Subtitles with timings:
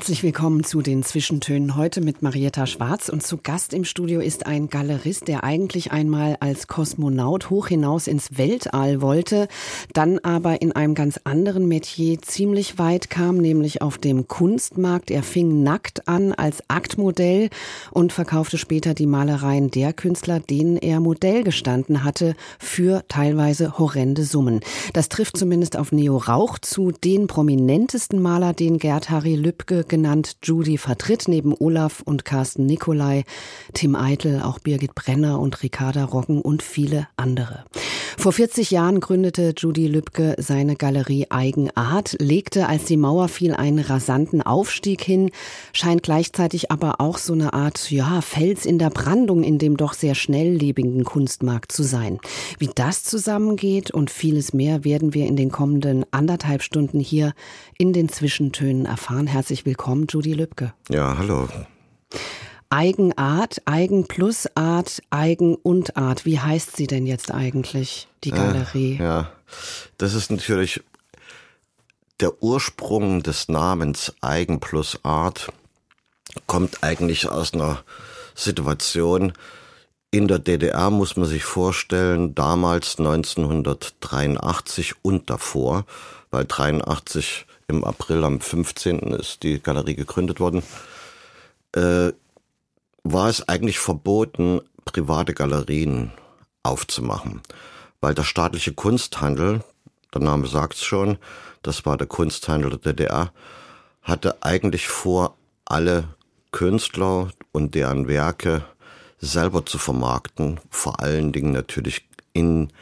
[0.00, 4.46] Herzlich willkommen zu den Zwischentönen heute mit Marietta Schwarz und zu Gast im Studio ist
[4.46, 9.46] ein Galerist, der eigentlich einmal als Kosmonaut hoch hinaus ins Weltall wollte,
[9.92, 15.10] dann aber in einem ganz anderen Metier ziemlich weit kam, nämlich auf dem Kunstmarkt.
[15.10, 17.50] Er fing nackt an als Aktmodell
[17.90, 24.24] und verkaufte später die Malereien der Künstler, denen er Modell gestanden hatte, für teilweise horrende
[24.24, 24.60] Summen.
[24.94, 30.38] Das trifft zumindest auf Neo Rauch zu, den prominentesten Maler, den Gerd Harry Lübke genannt
[30.42, 33.24] Judy vertritt, neben Olaf und Carsten Nicolai,
[33.74, 37.64] Tim Eitel, auch Birgit Brenner und Ricarda Roggen und viele andere.
[38.20, 43.78] Vor 40 Jahren gründete Judy Lübke seine Galerie Eigenart, legte, als die Mauer fiel, einen
[43.78, 45.30] rasanten Aufstieg hin,
[45.72, 49.94] scheint gleichzeitig aber auch so eine Art, ja, Fels in der Brandung in dem doch
[49.94, 52.18] sehr schnelllebigen Kunstmarkt zu sein.
[52.58, 57.32] Wie das zusammengeht und vieles mehr werden wir in den kommenden anderthalb Stunden hier
[57.78, 59.28] in den Zwischentönen erfahren.
[59.28, 60.74] Herzlich willkommen, Judy Lübke.
[60.90, 61.48] Ja, hallo.
[62.70, 66.24] Eigenart, Eigen plus Art, Eigen und Art.
[66.24, 68.96] Wie heißt sie denn jetzt eigentlich, die Galerie?
[68.98, 69.32] Äh, ja,
[69.98, 70.80] das ist natürlich
[72.20, 75.52] der Ursprung des Namens Eigen plus Art
[76.46, 77.82] kommt eigentlich aus einer
[78.34, 79.32] Situation,
[80.12, 85.86] in der DDR muss man sich vorstellen, damals 1983 und davor,
[86.30, 88.98] weil 83 im April am 15.
[89.12, 90.64] ist die Galerie gegründet worden,
[91.76, 92.12] äh,
[93.02, 96.12] war es eigentlich verboten, private Galerien
[96.62, 97.40] aufzumachen,
[98.00, 99.62] weil der staatliche Kunsthandel,
[100.14, 101.18] der Name sagt's schon,
[101.62, 103.32] das war der Kunsthandel der DDR,
[104.02, 106.08] hatte eigentlich vor, alle
[106.50, 108.64] Künstler und deren Werke
[109.18, 112.72] selber zu vermarkten, vor allen Dingen natürlich in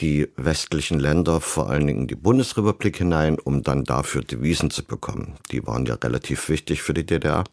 [0.00, 5.36] die westlichen Länder, vor allen Dingen die Bundesrepublik hinein, um dann dafür Devisen zu bekommen.
[5.50, 7.44] Die waren ja relativ wichtig für die DDR.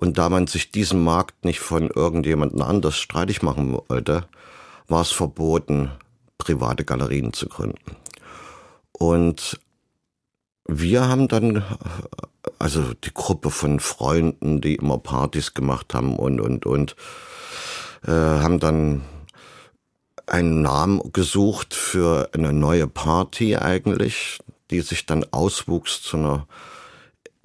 [0.00, 4.26] Und da man sich diesen Markt nicht von irgendjemandem anders streitig machen wollte,
[4.88, 5.90] war es verboten,
[6.38, 7.96] private Galerien zu gründen.
[8.92, 9.60] Und
[10.66, 11.62] wir haben dann,
[12.58, 16.96] also die Gruppe von Freunden, die immer Partys gemacht haben und, und, und,
[18.06, 19.02] äh, haben dann
[20.26, 24.38] einen Namen gesucht für eine neue Party eigentlich,
[24.70, 26.46] die sich dann auswuchs zu einer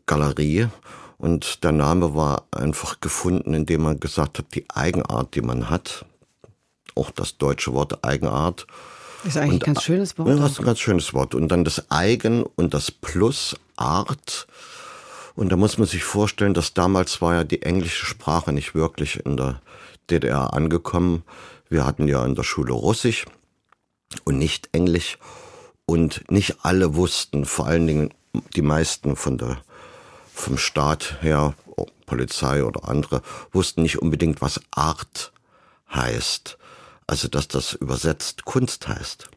[0.05, 0.69] Galerie.
[1.25, 6.05] Und der Name war einfach gefunden, indem man gesagt hat, die Eigenart, die man hat,
[6.93, 8.67] auch das deutsche Wort Eigenart.
[9.23, 10.29] Ist eigentlich und, ein ganz schönes Wort.
[10.29, 11.33] Ja, das ist ein ganz schönes Wort.
[11.33, 14.45] Und dann das Eigen und das Plus Art.
[15.33, 19.25] Und da muss man sich vorstellen, dass damals war ja die englische Sprache nicht wirklich
[19.25, 19.61] in der
[20.11, 21.23] DDR angekommen.
[21.69, 23.25] Wir hatten ja in der Schule Russisch
[24.25, 25.17] und nicht Englisch.
[25.87, 28.13] Und nicht alle wussten, vor allen Dingen
[28.55, 29.64] die meisten von der
[30.35, 31.55] vom Staat her,
[32.05, 35.31] Polizei oder andere, wussten nicht unbedingt, was Art
[35.93, 36.57] heißt.
[37.07, 39.29] Also, dass das übersetzt Kunst heißt.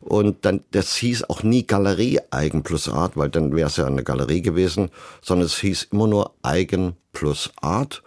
[0.00, 3.86] Und dann, das hieß auch nie Galerie Eigen plus Art, weil dann wäre es ja
[3.86, 4.90] eine Galerie gewesen,
[5.22, 8.02] sondern es hieß immer nur Eigen plus Art.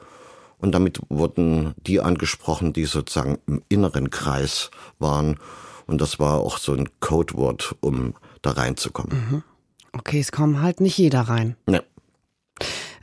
[0.60, 5.40] Und damit wurden die angesprochen, die sozusagen im inneren Kreis waren.
[5.86, 9.18] Und das war auch so ein Codewort, um da reinzukommen.
[9.18, 9.44] Mhm.
[9.94, 11.56] Okay, es kommt halt nicht jeder rein.
[11.66, 11.82] Nee.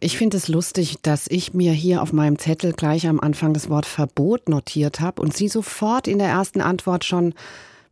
[0.01, 3.71] Ich finde es lustig, dass ich mir hier auf meinem Zettel gleich am Anfang das
[3.71, 7.35] Wort Verbot notiert habe und Sie sofort in der ersten Antwort schon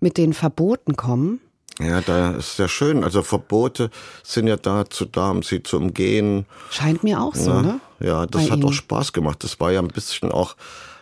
[0.00, 1.41] mit den Verboten kommen.
[1.81, 3.03] Ja, da ist sehr schön.
[3.03, 3.91] Also Verbote
[4.23, 6.47] sind ja dazu da, um sie zu umgehen.
[6.70, 7.81] Scheint mir auch so, ja, ne?
[8.00, 8.69] Ja, das Bei hat Ihnen.
[8.69, 9.43] auch Spaß gemacht.
[9.43, 10.56] Das war ja ein bisschen auch,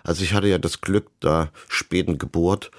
[0.04, 2.70] also ich hatte ja das Glück, da späten Geburt.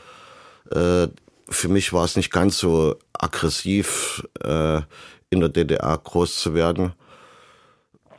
[0.71, 1.07] Äh,
[1.49, 4.81] für mich war es nicht ganz so aggressiv, äh,
[5.29, 6.93] in der DDR groß zu werden.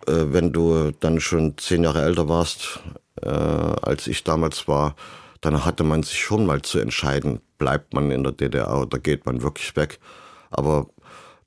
[0.06, 2.80] Äh, wenn du dann schon zehn Jahre älter warst,
[3.20, 4.96] äh, als ich damals war,
[5.40, 9.26] dann hatte man sich schon mal zu entscheiden, bleibt man in der DDR oder geht
[9.26, 9.98] man wirklich weg.
[10.50, 10.86] Aber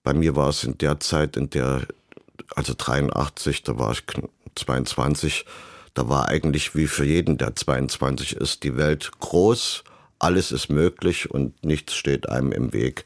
[0.03, 1.83] bei mir war es in der Zeit, in der,
[2.55, 4.03] also 83, da war ich
[4.55, 5.45] 22,
[5.93, 9.83] da war eigentlich wie für jeden, der 22 ist, die Welt groß,
[10.19, 13.05] alles ist möglich und nichts steht einem im Weg.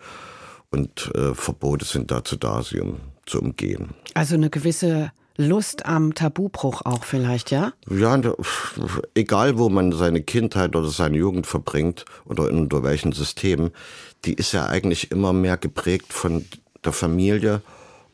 [0.71, 3.89] Und äh, Verbote sind dazu da, sie um zu umgehen.
[4.13, 7.71] Also eine gewisse Lust am Tabubruch auch vielleicht, ja?
[7.89, 8.19] Ja,
[9.15, 13.71] egal wo man seine Kindheit oder seine Jugend verbringt oder unter welchen Systemen,
[14.25, 16.45] die ist ja eigentlich immer mehr geprägt von
[16.83, 17.61] der Familie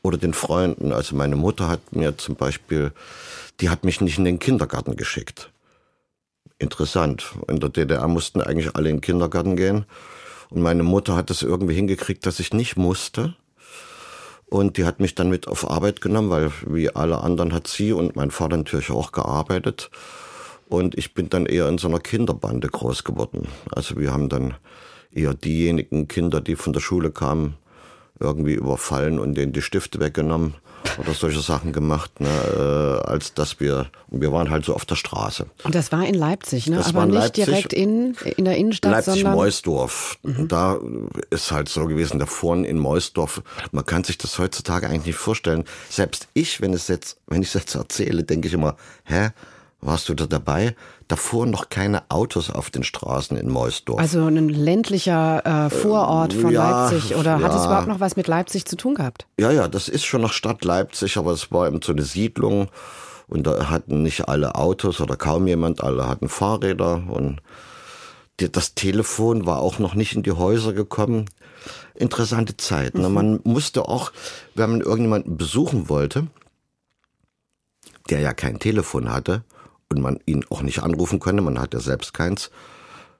[0.04, 0.92] oder den Freunden.
[0.92, 2.92] Also meine Mutter hat mir zum Beispiel,
[3.60, 5.50] die hat mich nicht in den Kindergarten geschickt.
[6.60, 7.34] Interessant.
[7.48, 9.86] In der DDR mussten eigentlich alle in den Kindergarten gehen.
[10.52, 13.36] Und meine Mutter hat es irgendwie hingekriegt, dass ich nicht musste.
[14.48, 17.94] Und die hat mich dann mit auf Arbeit genommen, weil wie alle anderen hat sie
[17.94, 19.90] und mein Vater natürlich auch gearbeitet.
[20.68, 23.48] Und ich bin dann eher in so einer Kinderbande groß geworden.
[23.72, 24.56] Also wir haben dann
[25.12, 27.56] eher diejenigen Kinder, die von der Schule kamen,
[28.20, 30.56] irgendwie überfallen und denen die Stifte weggenommen
[30.98, 34.96] oder solche Sachen gemacht, ne, äh, als dass wir, wir waren halt so auf der
[34.96, 35.46] Straße.
[35.64, 36.78] Und das war in Leipzig, ne?
[36.78, 40.18] Das aber nicht Leipzig, direkt in, in der Innenstadt, Leipzig-Meusdorf.
[40.24, 40.48] Mhm.
[40.48, 40.80] Da
[41.30, 43.42] ist halt so gewesen, da vorne in Meusdorf,
[43.72, 45.66] man kann sich das heutzutage eigentlich nicht vorstellen.
[45.90, 49.30] Selbst ich, wenn es jetzt, wenn ich es jetzt erzähle, denke ich immer, hä,
[49.86, 50.76] warst du da dabei?
[51.08, 54.00] Da fuhren noch keine Autos auf den Straßen in Meusdorf.
[54.00, 57.16] Also ein ländlicher äh, Vorort von ja, Leipzig.
[57.16, 57.42] Oder ja.
[57.42, 59.28] hat es überhaupt noch was mit Leipzig zu tun gehabt?
[59.40, 62.70] Ja, ja, das ist schon noch Stadt Leipzig, aber es war eben so eine Siedlung.
[63.28, 67.04] Und da hatten nicht alle Autos oder kaum jemand, alle hatten Fahrräder.
[67.08, 67.42] Und
[68.38, 71.30] das Telefon war auch noch nicht in die Häuser gekommen.
[71.96, 72.96] Interessante Zeit.
[72.96, 73.08] Ne?
[73.10, 73.14] Mhm.
[73.14, 74.12] Man musste auch,
[74.54, 76.28] wenn man irgendjemanden besuchen wollte,
[78.10, 79.44] der ja kein Telefon hatte,
[79.92, 82.52] und man ihn auch nicht anrufen konnte, man hat ja selbst keins,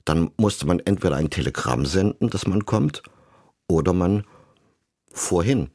[0.04, 3.02] dann musste man entweder ein Telegramm senden, dass man kommt,
[3.68, 4.24] oder man
[5.12, 5.70] vorhin.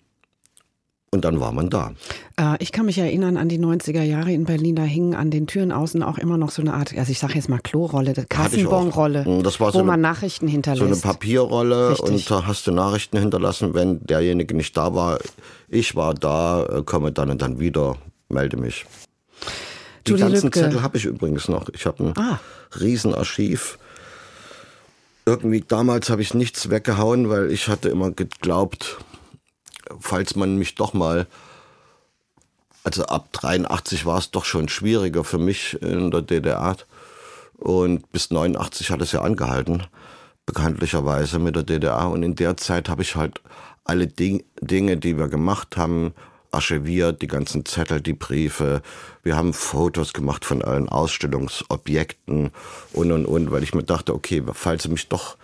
[1.12, 1.92] Und dann war man da.
[2.38, 5.48] Äh, ich kann mich erinnern an die 90er Jahre in Berlin, da hingen an den
[5.48, 9.25] Türen außen auch immer noch so eine Art, also ich sage jetzt mal Klorolle, Kassenbonrolle,
[9.25, 10.82] hm, wo so eine, man Nachrichten hinterlässt.
[10.82, 12.08] So eine Papierrolle Richtig.
[12.08, 15.19] und da hast du Nachrichten hinterlassen, wenn derjenige nicht da war,
[15.69, 17.96] ich war da, äh, komme dann und dann wieder,
[18.28, 18.86] melde mich.
[20.06, 20.61] Die Julie ganzen Lübke.
[20.61, 21.69] Zettel habe ich übrigens noch.
[21.70, 22.41] Ich habe ein ah.
[22.79, 23.79] Riesenarchiv.
[25.26, 28.99] Irgendwie damals habe ich nichts weggehauen, weil ich hatte immer geglaubt,
[30.00, 31.26] falls man mich doch mal,
[32.82, 36.76] also ab 83 war es doch schon schwieriger für mich in der DDR.
[37.58, 39.85] Und bis 89 hat es ja angehalten,
[40.46, 42.08] bekanntlicherweise mit der DDR.
[42.08, 43.43] Und in der Zeit habe ich halt
[43.85, 46.14] alle Ding, Dinge, die wir gemacht haben,
[46.50, 48.82] archiviert, die ganzen Zettel, die Briefe.
[49.23, 52.50] Wir haben Fotos gemacht von allen Ausstellungsobjekten
[52.93, 55.37] und und und, weil ich mir dachte, okay, falls sie mich doch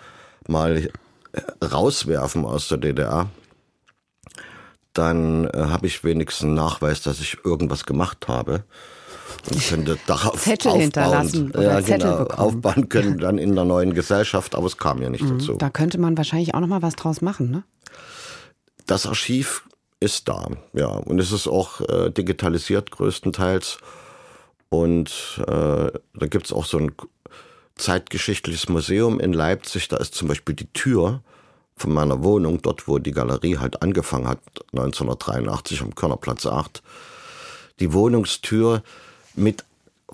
[0.48, 0.90] mal
[1.32, 3.28] äh, rauswerfen aus der DDR,
[4.92, 8.64] dann äh, habe ich wenigstens einen Nachweis, dass ich irgendwas gemacht habe
[9.50, 12.38] und könnte darauf Zettel aufbauen, hinterlassen oder ja, Zettel genau, bekommen.
[12.38, 15.54] aufbauen können dann in der neuen Gesellschaft, aber es kam ja nicht mhm, dazu.
[15.54, 17.62] Da könnte man wahrscheinlich auch noch mal was draus machen, ne?
[18.86, 19.65] Das Archiv
[20.06, 20.86] ist da, ja.
[20.86, 23.78] Und es ist auch äh, digitalisiert größtenteils.
[24.70, 25.10] Und
[25.46, 26.92] äh, da gibt's auch so ein
[27.74, 29.88] zeitgeschichtliches Museum in Leipzig.
[29.88, 31.22] Da ist zum Beispiel die Tür
[31.76, 34.40] von meiner Wohnung, dort wo die Galerie halt angefangen hat,
[34.72, 36.82] 1983 am Körnerplatz 8.
[37.80, 38.82] Die Wohnungstür
[39.34, 39.64] mit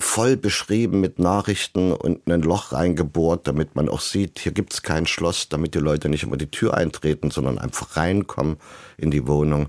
[0.02, 5.06] voll beschrieben mit Nachrichten und ein Loch reingebohrt, damit man auch sieht, hier gibt's kein
[5.06, 8.56] Schloss, damit die Leute nicht immer die Tür eintreten, sondern einfach reinkommen
[8.96, 9.69] in die Wohnung.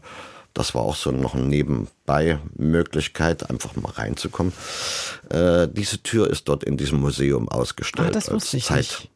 [0.53, 4.53] Das war auch so noch eine Nebenbei-Möglichkeit, einfach mal reinzukommen.
[5.29, 8.09] Äh, diese Tür ist dort in diesem Museum ausgestellt.
[8.09, 9.09] Ah, das wusste ich Zeit, nicht.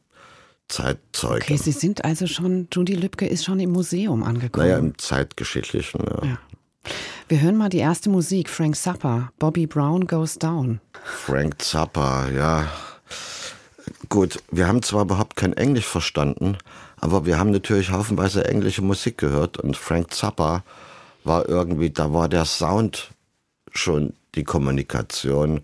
[0.67, 1.43] Zeitzeuge.
[1.43, 4.67] Okay, Sie sind also schon, Judy Lübke ist schon im Museum angekommen.
[4.67, 6.25] Naja, im zeitgeschichtlichen, ja.
[6.25, 6.39] ja.
[7.27, 10.79] Wir hören mal die erste Musik, Frank Zappa, Bobby Brown Goes Down.
[11.03, 12.67] Frank Zappa, ja.
[14.09, 16.57] Gut, wir haben zwar überhaupt kein Englisch verstanden,
[16.99, 20.63] aber wir haben natürlich haufenweise englische Musik gehört und Frank Zappa
[21.23, 23.09] war irgendwie, da war der Sound
[23.71, 25.61] schon die Kommunikation.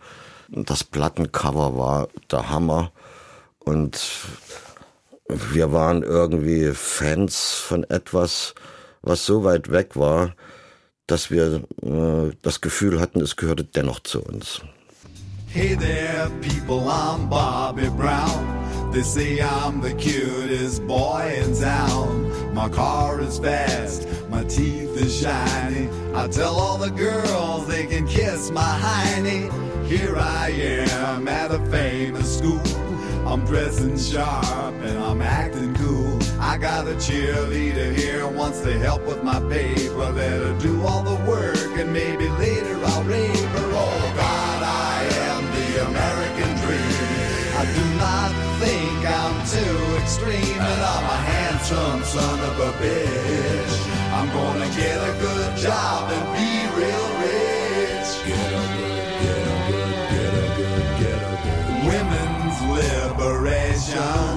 [0.50, 2.92] Das Plattencover war der Hammer
[3.60, 4.00] und
[5.28, 8.54] wir waren irgendwie Fans von etwas,
[9.02, 10.34] was so weit weg war,
[11.08, 14.62] dass wir äh, das Gefühl hatten, es gehörte dennoch zu uns.
[15.48, 18.92] Hey there, people, I'm Bobby Brown.
[18.92, 22.32] They say I'm the cutest boy in town.
[22.54, 25.90] My car is fast, my teeth are shiny.
[26.16, 29.52] I tell all the girls they can kiss my hiney.
[29.88, 32.62] Here I am at a famous school.
[33.28, 36.23] I'm dressing sharp and I'm acting cool.
[36.44, 40.12] I got a cheerleader here wants to help with my paper.
[40.12, 43.70] Let her do all the work and maybe later I'll rape her.
[43.86, 47.14] Oh God, I am the American dream.
[47.56, 53.74] I do not think I'm too extreme, and I'm a handsome son of a bitch.
[54.12, 58.10] I'm gonna get a good job and be real rich.
[58.28, 61.64] Get a good, get a good, get a good, get a good.
[61.88, 64.33] Women's liberation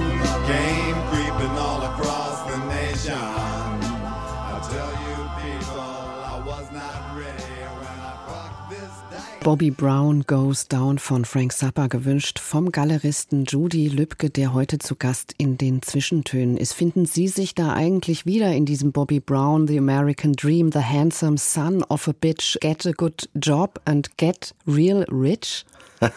[9.47, 14.97] Bobby Brown Goes Down von Frank Zappa gewünscht vom Galeristen Judy Lübke, der heute zu
[14.97, 16.73] Gast in den Zwischentönen ist.
[16.73, 21.37] Finden Sie sich da eigentlich wieder in diesem Bobby Brown, The American Dream, The Handsome
[21.37, 25.65] Son of a Bitch, Get a Good Job and Get Real Rich?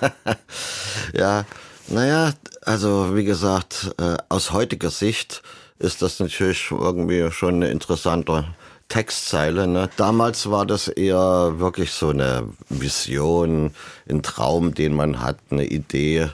[1.17, 1.45] Ja,
[1.87, 2.33] naja,
[2.63, 5.43] also wie gesagt, äh, aus heutiger Sicht
[5.79, 8.47] ist das natürlich irgendwie schon eine interessante
[8.91, 9.67] Textzeile.
[9.67, 9.89] Ne?
[9.97, 13.73] Damals war das eher wirklich so eine Vision,
[14.09, 16.29] ein Traum, den man hat, eine Idee.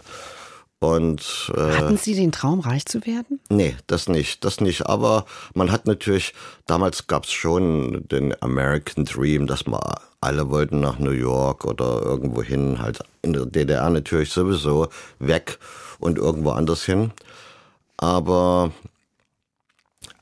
[0.78, 3.40] Und äh, Hatten Sie den Traum, reich zu werden?
[3.48, 4.86] Nee, das nicht, das nicht.
[4.86, 6.34] Aber man hat natürlich,
[6.66, 9.80] damals gab's schon den American Dream, dass man
[10.20, 15.58] alle wollten nach New York oder irgendwo hin, halt in der DDR natürlich sowieso weg
[15.98, 17.12] und irgendwo anders hin.
[17.96, 18.72] Aber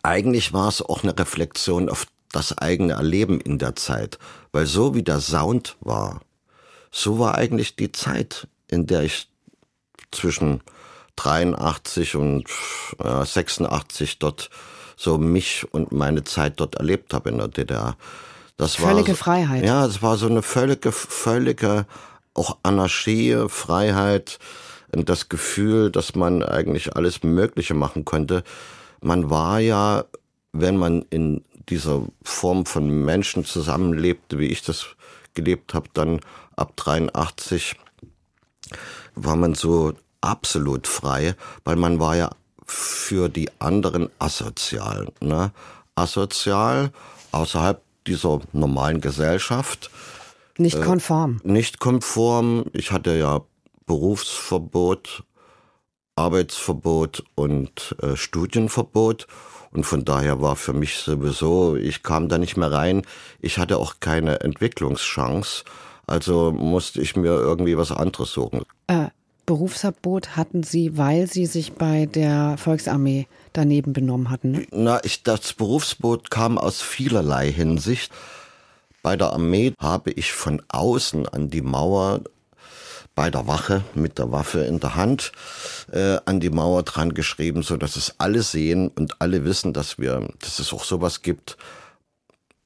[0.02, 4.18] eigentlich war es auch eine Reflexion auf das eigene Erleben in der Zeit.
[4.52, 6.20] Weil so wie der Sound war,
[6.90, 9.28] so war eigentlich die Zeit, in der ich
[10.10, 10.60] zwischen
[11.16, 12.46] 83 und
[12.98, 14.50] äh, 86 dort
[14.96, 17.96] so mich und meine Zeit dort erlebt habe in der DDR.
[18.56, 19.64] Das Völlige war Freiheit.
[19.64, 21.86] Ja, es war so eine völlige, völlige
[22.34, 24.38] auch Anarchie, Freiheit
[24.92, 28.44] und das Gefühl, dass man eigentlich alles Mögliche machen konnte.
[29.00, 30.04] Man war ja,
[30.52, 34.87] wenn man in dieser Form von Menschen zusammenlebte, wie ich das
[35.35, 36.21] gelebt habe, dann
[36.56, 37.76] ab 83
[39.14, 42.30] war man so absolut frei, weil man war ja
[42.66, 45.09] für die anderen asozial.
[45.21, 45.52] Ne?
[45.94, 46.90] Asozial
[47.33, 49.90] außerhalb dieser normalen Gesellschaft.
[50.56, 51.40] Nicht konform.
[51.42, 52.66] Nicht konform.
[52.73, 53.42] Ich hatte ja
[53.87, 55.25] Berufsverbot,
[56.16, 59.26] Arbeitsverbot und äh, Studienverbot.
[59.75, 63.02] Und von daher war für mich sowieso, ich kam da nicht mehr rein.
[63.40, 65.64] Ich hatte auch keine Entwicklungschance.
[66.07, 68.62] Also musste ich mir irgendwie was anderes suchen.
[68.87, 69.09] Äh,
[69.47, 74.52] Berufsverbot hatten Sie, weil Sie sich bei der Volksarmee daneben benommen hatten.
[74.52, 74.66] Ne?
[74.71, 78.12] Na, ich, das Berufsverbot kam aus vielerlei Hinsicht.
[79.02, 82.21] Bei der Armee habe ich von außen an die Mauer
[83.14, 85.33] bei der Wache mit der Waffe in der Hand
[85.92, 89.99] äh, an die Mauer dran geschrieben, so dass es alle sehen und alle wissen, dass
[89.99, 91.56] wir, dass es auch sowas gibt.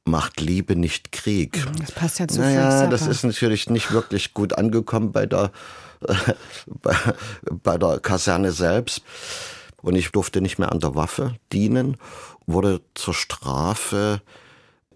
[0.04, 1.66] Macht Liebe nicht Krieg.
[1.78, 5.52] Das passt ja zu Naja, das ist natürlich nicht wirklich gut angekommen bei der,
[6.66, 6.96] bei,
[7.50, 9.02] bei der Kaserne selbst.
[9.82, 11.98] Und ich durfte nicht mehr an der Waffe dienen,
[12.46, 14.22] wurde zur Strafe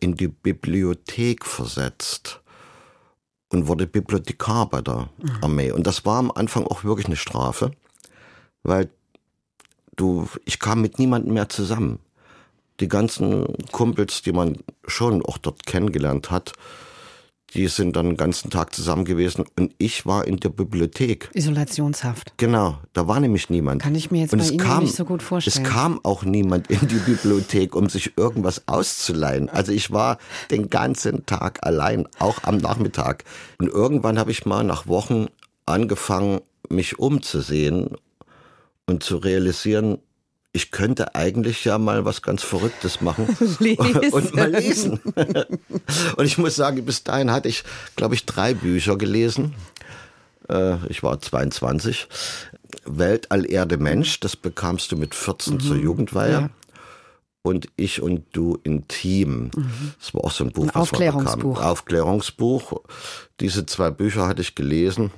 [0.00, 2.41] in die Bibliothek versetzt
[3.52, 5.08] und wurde Bibliothekar bei der
[5.42, 5.70] Armee.
[5.70, 7.70] Und das war am Anfang auch wirklich eine Strafe,
[8.62, 8.88] weil
[9.96, 11.98] du, ich kam mit niemandem mehr zusammen.
[12.80, 16.52] Die ganzen Kumpels, die man schon auch dort kennengelernt hat,
[17.54, 21.30] die sind dann den ganzen Tag zusammen gewesen und ich war in der Bibliothek.
[21.34, 22.34] Isolationshaft.
[22.38, 23.82] Genau, da war nämlich niemand.
[23.82, 25.66] Kann ich mir jetzt und bei Ihnen kam, nicht so gut vorstellen.
[25.66, 29.48] Es kam auch niemand in die Bibliothek, um sich irgendwas auszuleihen.
[29.48, 30.18] Also ich war
[30.50, 33.24] den ganzen Tag allein, auch am Nachmittag.
[33.58, 35.26] Und irgendwann habe ich mal nach Wochen
[35.66, 37.96] angefangen, mich umzusehen
[38.86, 39.98] und zu realisieren,
[40.52, 43.26] ich könnte eigentlich ja mal was ganz Verrücktes machen
[43.58, 44.12] Lesen.
[44.12, 45.00] und mal lesen.
[46.16, 47.64] und ich muss sagen, bis dahin hatte ich,
[47.96, 49.54] glaube ich, drei Bücher gelesen.
[50.48, 52.06] Äh, Ich war 22.
[52.84, 56.32] Weltall Erde Mensch, das bekamst du mit 14 zur Jugendweihe.
[56.32, 56.50] Ja.
[57.44, 59.50] Und ich und du intim.
[59.98, 61.60] Das war auch so ein Buch, Ein was Aufklärungsbuch.
[61.60, 62.80] Aufklärungsbuch.
[63.40, 65.10] Diese zwei Bücher hatte ich gelesen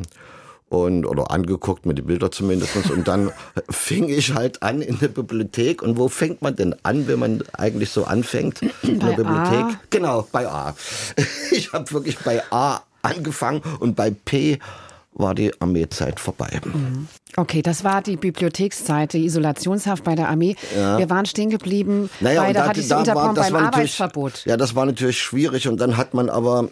[0.82, 3.32] und oder angeguckt mit den Bildern zumindest und dann
[3.70, 7.42] fing ich halt an in der Bibliothek und wo fängt man denn an, wenn man
[7.52, 9.64] eigentlich so anfängt in Bei der Bibliothek?
[9.64, 9.80] A.
[9.90, 10.74] Genau, bei A.
[11.50, 14.58] Ich habe wirklich bei A angefangen und bei P
[15.14, 16.60] war die Armeezeit vorbei.
[17.36, 20.56] Okay, das war die Bibliothekszeit, die Isolationshaft bei der Armee.
[20.74, 24.44] Wir waren stehen geblieben bei, und da hatte ich Sie unterbrochen beim Arbeitsverbot.
[24.44, 26.68] Ja, das war natürlich schwierig und dann hat man aber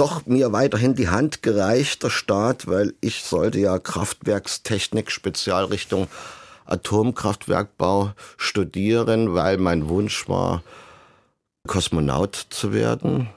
[0.00, 6.08] doch mir weiterhin die Hand gereicht, der Staat, weil ich sollte ja Kraftwerkstechnik, Spezialrichtung
[6.64, 10.62] Atomkraftwerkbau studieren, weil mein Wunsch war,
[11.66, 13.28] Kosmonaut zu werden.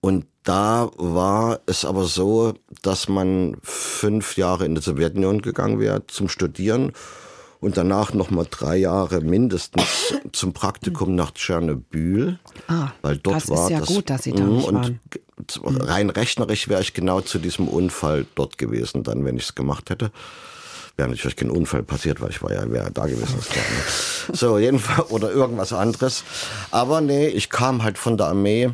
[0.00, 6.06] Und da war es aber so, dass man fünf Jahre in die Sowjetunion gegangen wäre
[6.06, 6.92] zum Studieren
[7.62, 12.38] und danach noch mal drei Jahre mindestens zum Praktikum nach Tschernobyl,
[12.68, 14.74] Ah, weil dort das ist war ja das gut, dass Sie da Mhm, nicht und
[14.74, 15.00] waren.
[15.10, 15.20] g-
[15.64, 19.88] rein rechnerisch wäre ich genau zu diesem Unfall dort gewesen, dann wenn ich es gemacht
[19.90, 20.10] hätte.
[20.96, 23.38] Wäre natürlich kein Unfall passiert, weil ich war ja wäre da gewesen.
[23.38, 24.36] Ist klar, ne?
[24.36, 26.22] So jedenfalls oder irgendwas anderes.
[26.70, 28.70] Aber nee, ich kam halt von der Armee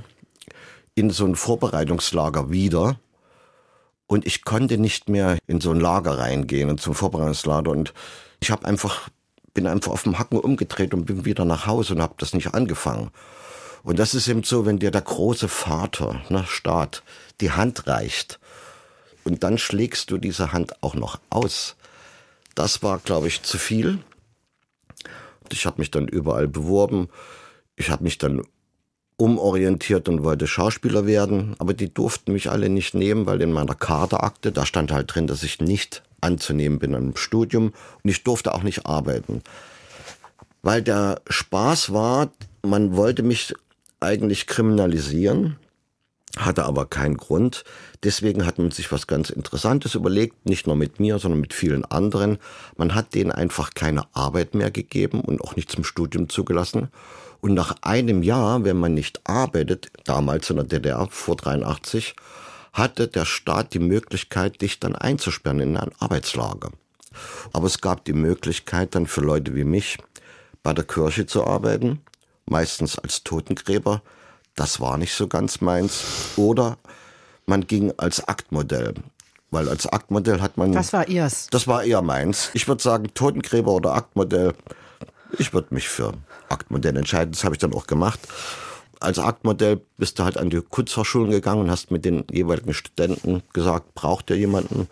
[0.97, 2.99] in so ein Vorbereitungslager wieder
[4.09, 7.93] und ich konnte nicht mehr in so ein Lager reingehen und zum Vorbereitungslager und
[8.41, 9.09] ich habe einfach
[9.59, 12.55] bin einfach auf dem Hacken umgedreht und bin wieder nach Hause und habe das nicht
[12.55, 13.11] angefangen.
[13.83, 17.03] Und das ist eben so, wenn dir der große Vater, ne, Staat,
[17.41, 18.39] die Hand reicht
[19.25, 21.75] und dann schlägst du diese Hand auch noch aus.
[22.55, 23.99] Das war, glaube ich, zu viel.
[25.43, 27.09] Und ich habe mich dann überall beworben.
[27.75, 28.43] Ich habe mich dann
[29.17, 33.75] umorientiert und wollte Schauspieler werden, aber die durften mich alle nicht nehmen, weil in meiner
[33.75, 37.73] Kaderakte, da stand halt drin, dass ich nicht anzunehmen bin im Studium
[38.03, 39.43] und ich durfte auch nicht arbeiten.
[40.63, 42.31] Weil der Spaß war,
[42.63, 43.55] man wollte mich
[44.01, 45.57] eigentlich kriminalisieren,
[46.37, 47.65] hatte aber keinen Grund.
[48.05, 51.85] Deswegen hat man sich was ganz Interessantes überlegt, nicht nur mit mir, sondern mit vielen
[51.85, 52.39] anderen.
[52.77, 56.89] Man hat denen einfach keine Arbeit mehr gegeben und auch nicht zum Studium zugelassen.
[57.41, 62.15] Und nach einem Jahr, wenn man nicht arbeitet, damals in der DDR vor 83,
[62.79, 66.71] hatte der Staat die Möglichkeit, dich dann einzusperren in ein Arbeitslager.
[67.53, 69.99] Aber es gab die Möglichkeit dann für Leute wie mich,
[70.63, 72.01] bei der Kirche zu arbeiten,
[72.47, 74.03] meistens als Totengräber.
[74.55, 76.05] Das war nicht so ganz meins.
[76.37, 76.79] Oder
[77.47, 78.95] man ging als Aktmodell.
[79.51, 80.75] Weil als Aktmodell hat man.
[80.75, 81.47] Was war Ihrs?
[81.51, 82.51] Das war eher meins.
[82.53, 84.55] Ich würde sagen, Totengräber oder Aktmodell.
[85.39, 86.13] Ich würde mich für
[86.49, 87.33] Aktmodell entscheiden.
[87.33, 88.21] Das habe ich dann auch gemacht.
[89.01, 93.43] Als Aktmodell bist du halt an die Kunsthochschulen gegangen und hast mit den jeweiligen Studenten
[93.53, 94.89] gesagt, braucht ihr jemanden?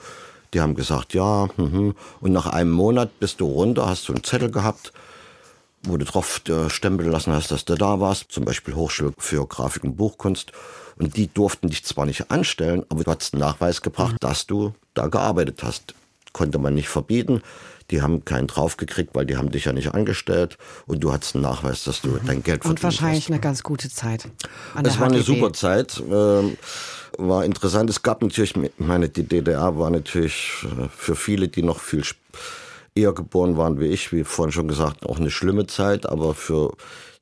[0.55, 1.49] Die haben gesagt, ja.
[1.57, 1.95] Mhm.
[2.21, 4.93] Und nach einem Monat bist du runter, hast du einen Zettel gehabt,
[5.83, 9.47] wo du drauf äh, stempeln lassen hast, dass du da warst, zum Beispiel Hochschule für
[9.47, 10.53] Grafik und Buchkunst.
[10.99, 14.73] Und die durften dich zwar nicht anstellen, aber du hast einen Nachweis gebracht, dass du
[14.95, 15.95] da gearbeitet hast.
[16.33, 17.43] Konnte man nicht verbieten.
[17.91, 20.59] Die haben keinen draufgekriegt, weil die haben dich ja nicht angestellt.
[20.87, 23.31] Und du hattest einen Nachweis, dass du dein Geld verdient Und wahrscheinlich hast.
[23.31, 24.29] eine ganz gute Zeit.
[24.83, 26.57] Es war eine super Zeit, ähm,
[27.19, 27.89] war interessant.
[27.91, 32.03] Es gab natürlich, ich meine, die DDR war natürlich äh, für viele, die noch viel
[32.95, 36.09] eher geboren waren wie ich, wie vorhin schon gesagt, auch eine schlimme Zeit.
[36.09, 36.73] Aber für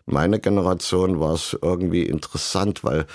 [0.06, 3.06] meine Generation war es irgendwie interessant, weil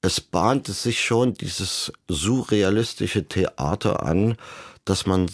[0.00, 4.36] es bahnte sich schon dieses surrealistische Theater an,
[4.84, 5.26] dass man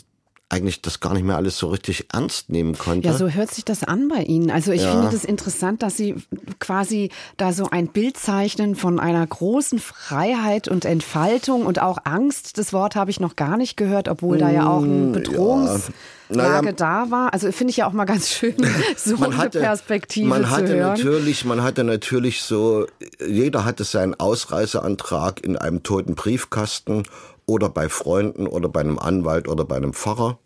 [0.50, 3.08] eigentlich das gar nicht mehr alles so richtig ernst nehmen konnte.
[3.08, 4.50] Ja, so hört sich das an bei Ihnen.
[4.50, 4.90] Also ich Ja.
[4.90, 6.14] finde das interessant, dass Sie
[6.60, 12.58] quasi da so ein Bild zeichnen von einer großen Freiheit und Entfaltung und auch Angst.
[12.58, 15.92] Das Wort habe ich noch gar nicht gehört, obwohl da ja auch eine Bedrohungslage
[16.28, 17.32] Naja, da war.
[17.32, 18.54] Also finde ich ja auch mal ganz schön,
[18.96, 20.90] so man eine hatte, Perspektive man zu hatte hören.
[20.90, 22.86] natürlich, man hatte natürlich so,
[23.26, 27.04] jeder hatte seinen Ausreiseantrag in einem toten Briefkasten
[27.46, 30.38] oder bei Freunden oder bei einem Anwalt oder bei einem Pfarrer,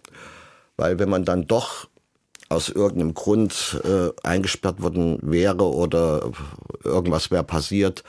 [0.77, 1.89] weil wenn man dann doch
[2.49, 6.31] aus irgendeinem Grund äh, eingesperrt worden wäre oder
[6.83, 8.05] irgendwas wäre passiert,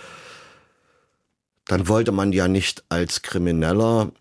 [1.68, 4.12] dann wollte man ja nicht als Krimineller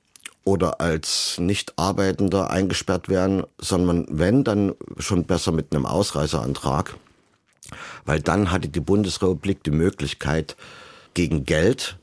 [0.44, 6.96] oder als Nicht-Arbeitender eingesperrt werden, sondern wenn, dann schon besser mit einem Ausreiseantrag.
[8.06, 10.56] Weil dann hatte die Bundesrepublik die Möglichkeit,
[11.14, 11.98] gegen Geld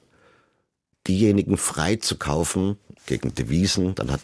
[1.07, 3.95] diejenigen freizukaufen, gegen Devisen.
[3.95, 4.21] Dann hat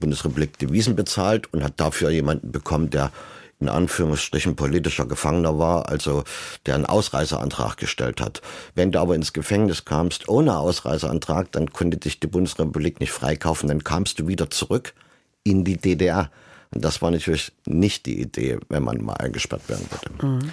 [0.00, 3.12] Bundesrepublik Devisen bezahlt und hat dafür jemanden bekommen, der
[3.60, 6.24] in Anführungsstrichen politischer Gefangener war, also
[6.66, 8.42] der einen Ausreiseantrag gestellt hat.
[8.74, 13.68] Wenn du aber ins Gefängnis kamst ohne Ausreiseantrag, dann konnte dich die Bundesrepublik nicht freikaufen,
[13.68, 14.94] dann kamst du wieder zurück
[15.44, 16.30] in die DDR.
[16.74, 20.52] Das war natürlich nicht die Idee, wenn man mal eingesperrt werden würde.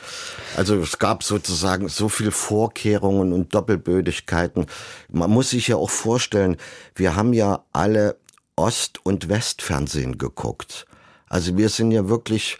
[0.58, 4.66] Also es gab sozusagen so viel Vorkehrungen und Doppelbödigkeiten.
[5.10, 6.58] Man muss sich ja auch vorstellen,
[6.96, 8.18] wir haben ja alle
[8.58, 10.86] Ost- und Westfernsehen geguckt.
[11.30, 12.58] Also wir sind ja wirklich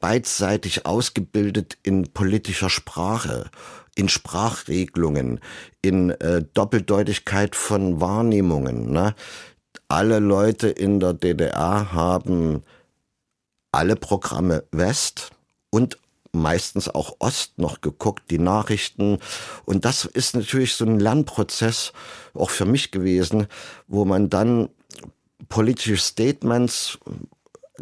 [0.00, 3.50] beidseitig ausgebildet in politischer Sprache,
[3.94, 5.40] in Sprachregelungen,
[5.82, 8.90] in äh, Doppeldeutigkeit von Wahrnehmungen.
[8.92, 9.14] Ne?
[9.88, 12.62] Alle Leute in der DDR haben
[13.72, 15.30] alle Programme West
[15.70, 15.98] und
[16.32, 19.18] meistens auch Ost noch geguckt, die Nachrichten.
[19.64, 21.92] Und das ist natürlich so ein Lernprozess
[22.34, 23.46] auch für mich gewesen,
[23.86, 24.68] wo man dann
[25.48, 26.98] politische Statements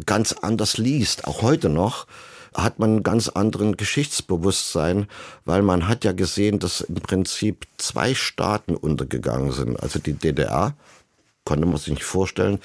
[0.05, 2.07] ganz anders liest, auch heute noch
[2.57, 5.07] hat man einen ganz anderen Geschichtsbewusstsein,
[5.45, 9.79] weil man hat ja gesehen, dass im Prinzip zwei Staaten untergegangen sind.
[9.79, 10.73] Also die DDR,
[11.45, 12.59] konnte man sich nicht vorstellen,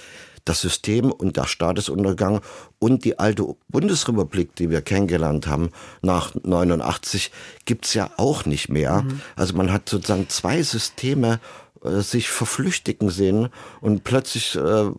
[0.44, 2.40] das System und der Staat ist untergegangen
[2.78, 5.70] und die alte Bundesrepublik, die wir kennengelernt haben
[6.02, 7.31] nach 89,
[7.64, 9.02] gibt's ja auch nicht mehr.
[9.02, 9.20] Mhm.
[9.37, 11.40] Also man hat sozusagen zwei Systeme
[11.85, 13.48] äh, sich verflüchtigen sehen
[13.81, 14.90] und plötzlich, äh,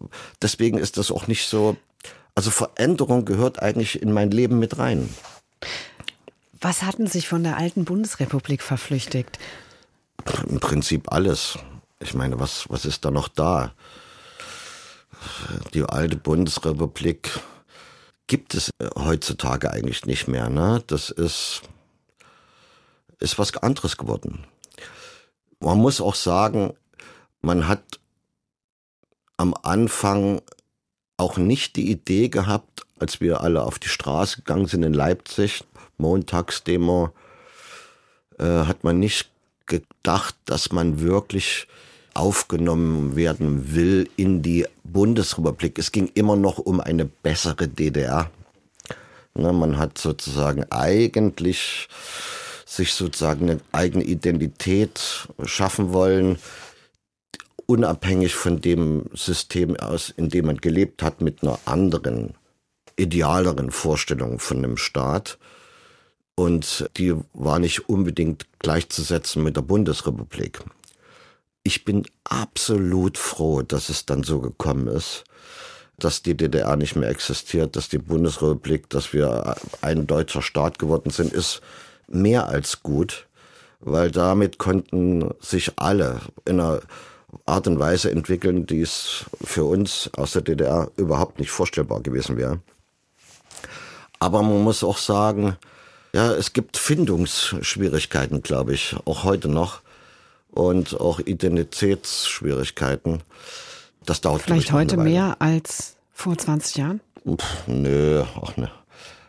[0.42, 1.76] deswegen ist das auch nicht so,
[2.36, 5.10] also Veränderung gehört eigentlich in mein Leben mit rein.
[6.60, 9.38] Was hatten sich von der alten Bundesrepublik verflüchtigt?
[10.48, 11.58] Im Prinzip alles.
[12.00, 13.74] Ich meine, was, was ist da noch da?
[15.74, 17.40] Die alte Bundesrepublik
[18.28, 20.50] gibt es heutzutage eigentlich nicht mehr.
[20.50, 20.84] Ne?
[20.88, 21.62] Das ist,
[23.20, 24.46] ist was anderes geworden.
[25.60, 26.74] Man muss auch sagen,
[27.42, 28.00] man hat
[29.38, 30.42] am Anfang
[31.18, 35.64] auch nicht die Idee gehabt, als wir alle auf die Straße gegangen sind in Leipzig,
[35.98, 37.12] Montagsdemo,
[38.40, 39.30] äh, hat man nicht
[39.66, 41.68] gedacht, dass man wirklich
[42.14, 45.80] aufgenommen werden will in die Bundesrepublik.
[45.80, 48.30] Es ging immer noch um eine bessere DDR.
[49.36, 51.88] Ne, man hat sozusagen eigentlich
[52.66, 56.38] sich sozusagen eine eigene Identität schaffen wollen,
[57.66, 62.36] unabhängig von dem System aus, in dem man gelebt hat, mit einer anderen,
[62.96, 65.38] idealeren Vorstellung von einem Staat.
[66.36, 70.60] Und die war nicht unbedingt gleichzusetzen mit der Bundesrepublik.
[71.64, 75.24] Ich bin absolut froh, dass es dann so gekommen ist,
[75.98, 81.10] dass die DDR nicht mehr existiert, dass die Bundesrepublik, dass wir ein deutscher Staat geworden
[81.10, 81.62] sind, ist
[82.08, 83.28] mehr als gut,
[83.80, 86.82] weil damit konnten sich alle in einer
[87.46, 92.38] Art und Weise entwickeln, die es für uns aus der DDR überhaupt nicht vorstellbar gewesen
[92.38, 92.60] wäre.
[94.20, 95.58] Aber man muss auch sagen,
[96.14, 99.82] ja, es gibt Findungsschwierigkeiten, glaube ich, auch heute noch.
[100.54, 103.22] Und auch Identitätsschwierigkeiten.
[104.06, 107.02] Das dauert Vielleicht heute mehr als vor 20 Jahren?
[107.28, 108.70] Pff, nö, auch ne.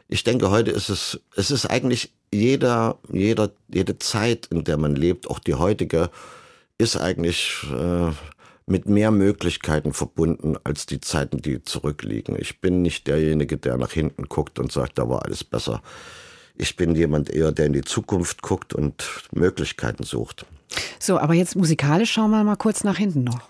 [0.08, 4.94] Ich denke, heute ist es, es ist eigentlich jeder, jeder, jede Zeit, in der man
[4.94, 6.10] lebt, auch die heutige,
[6.76, 8.10] ist eigentlich äh,
[8.66, 12.36] mit mehr Möglichkeiten verbunden als die Zeiten, die zurückliegen.
[12.38, 15.82] Ich bin nicht derjenige, der nach hinten guckt und sagt, da war alles besser.
[16.56, 20.46] Ich bin jemand eher, der in die Zukunft guckt und Möglichkeiten sucht.
[20.98, 23.40] So, aber jetzt musikalisch schauen wir mal kurz nach hinten noch.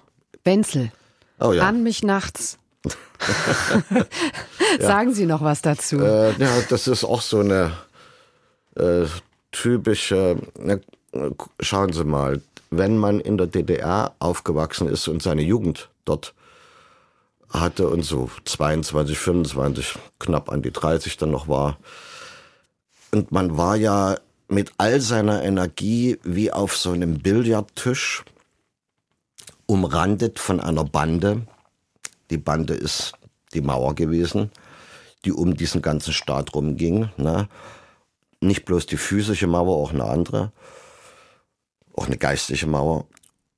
[0.42, 0.90] Benzel.
[1.40, 1.66] Oh ja.
[1.68, 2.58] An mich nachts.
[4.80, 6.00] Sagen Sie noch was dazu?
[6.00, 7.72] Äh, ja, das ist auch so eine
[8.76, 9.06] äh,
[9.52, 10.36] typische.
[10.58, 10.80] Ne,
[11.60, 12.40] schauen Sie mal,
[12.70, 16.34] wenn man in der DDR aufgewachsen ist und seine Jugend dort
[17.50, 21.78] hatte und so 22, 25, knapp an die 30 dann noch war,
[23.14, 24.16] und man war ja
[24.48, 28.24] mit all seiner Energie wie auf so einem Billardtisch
[29.66, 31.46] umrandet von einer Bande.
[32.30, 33.12] Die Bande ist
[33.54, 34.50] die Mauer gewesen,
[35.24, 37.08] die um diesen ganzen Staat rumging.
[37.16, 37.48] Ne?
[38.40, 40.50] Nicht bloß die physische Mauer, auch eine andere,
[41.94, 43.06] auch eine geistliche Mauer.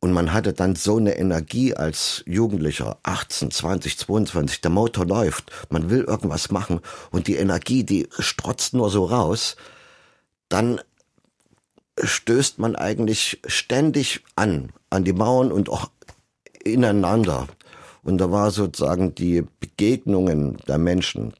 [0.01, 5.51] Und man hatte dann so eine Energie als Jugendlicher, 18, 20, 22, der Motor läuft,
[5.71, 6.81] man will irgendwas machen
[7.11, 9.57] und die Energie, die strotzt nur so raus,
[10.49, 10.81] dann
[12.03, 15.91] stößt man eigentlich ständig an, an die Mauern und auch
[16.63, 17.49] ineinander.
[18.03, 21.33] Und da war sozusagen die Begegnungen der Menschen,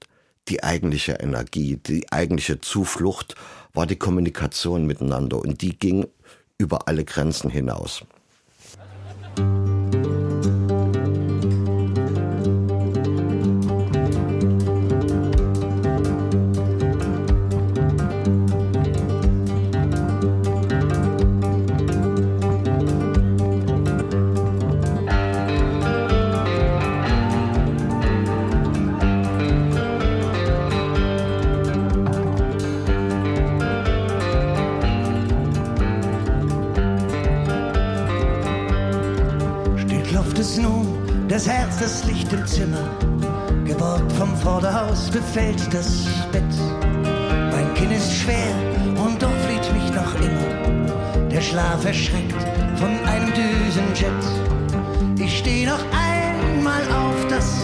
[0.49, 3.35] die eigentliche Energie, die eigentliche Zuflucht,
[3.75, 6.07] war die Kommunikation miteinander und die ging
[6.59, 8.05] über alle Grenzen hinaus.
[42.57, 42.89] Zimmer.
[43.67, 46.43] Geborgt vom Vorderhaus befällt das Bett.
[47.53, 48.55] Mein Kinn ist schwer
[49.05, 51.29] und doch flieht mich noch immer.
[51.29, 52.43] Der Schlaf erschreckt
[52.77, 54.23] von einem Düsenjet.
[55.19, 57.61] Ich steh noch einmal auf das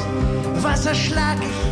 [0.62, 1.71] Wasser, schlag ich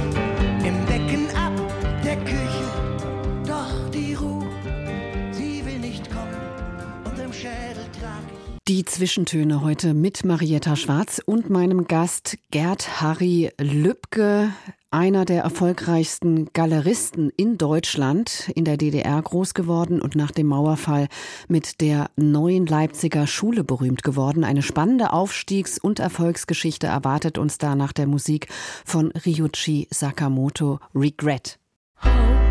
[8.70, 14.52] Die Zwischentöne heute mit Marietta Schwarz und meinem Gast Gerd Harry Lübke.
[14.92, 21.08] einer der erfolgreichsten Galeristen in Deutschland, in der DDR groß geworden und nach dem Mauerfall
[21.48, 24.44] mit der neuen Leipziger Schule berühmt geworden.
[24.44, 28.46] Eine spannende Aufstiegs- und Erfolgsgeschichte erwartet uns da nach der Musik
[28.84, 31.58] von Ryuichi Sakamoto Regret.
[32.02, 32.49] happiness,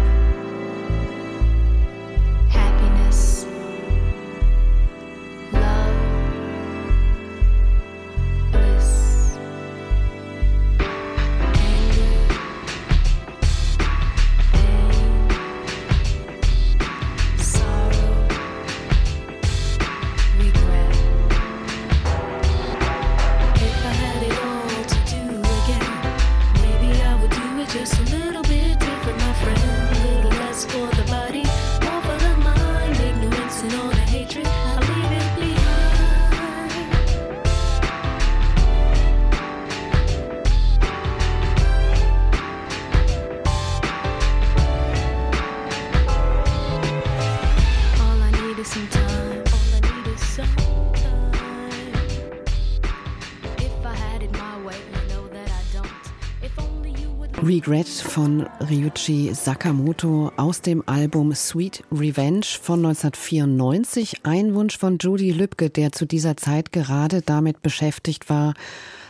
[57.60, 64.22] Regret von Ryuichi Sakamoto aus dem Album Sweet Revenge von 1994.
[64.24, 68.54] Ein Wunsch von Judy Lübke, der zu dieser Zeit gerade damit beschäftigt war,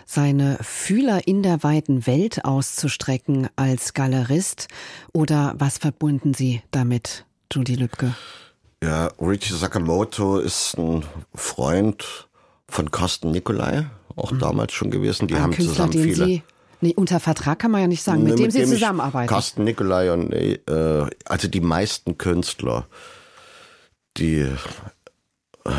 [0.08, 4.68] seine Fühler in der weiten Welt auszustrecken als Galerist.
[5.14, 8.16] Oder was verbunden Sie damit, Judy Lübke?
[8.84, 12.28] Ja, Richie Sakamoto ist ein Freund
[12.68, 13.86] von Carsten Nicolai,
[14.16, 15.28] auch damals schon gewesen.
[15.28, 16.26] Die Ein haben Künstler, zusammen viele.
[16.26, 16.44] Sie,
[16.82, 19.28] nee, unter Vertrag kann man ja nicht sagen, mit Ne, dem Sie ich- zusammenarbeiten.
[19.30, 20.60] Carsten Nicolai und äh,
[21.26, 22.88] also die meisten Künstler,
[24.18, 25.72] die äh,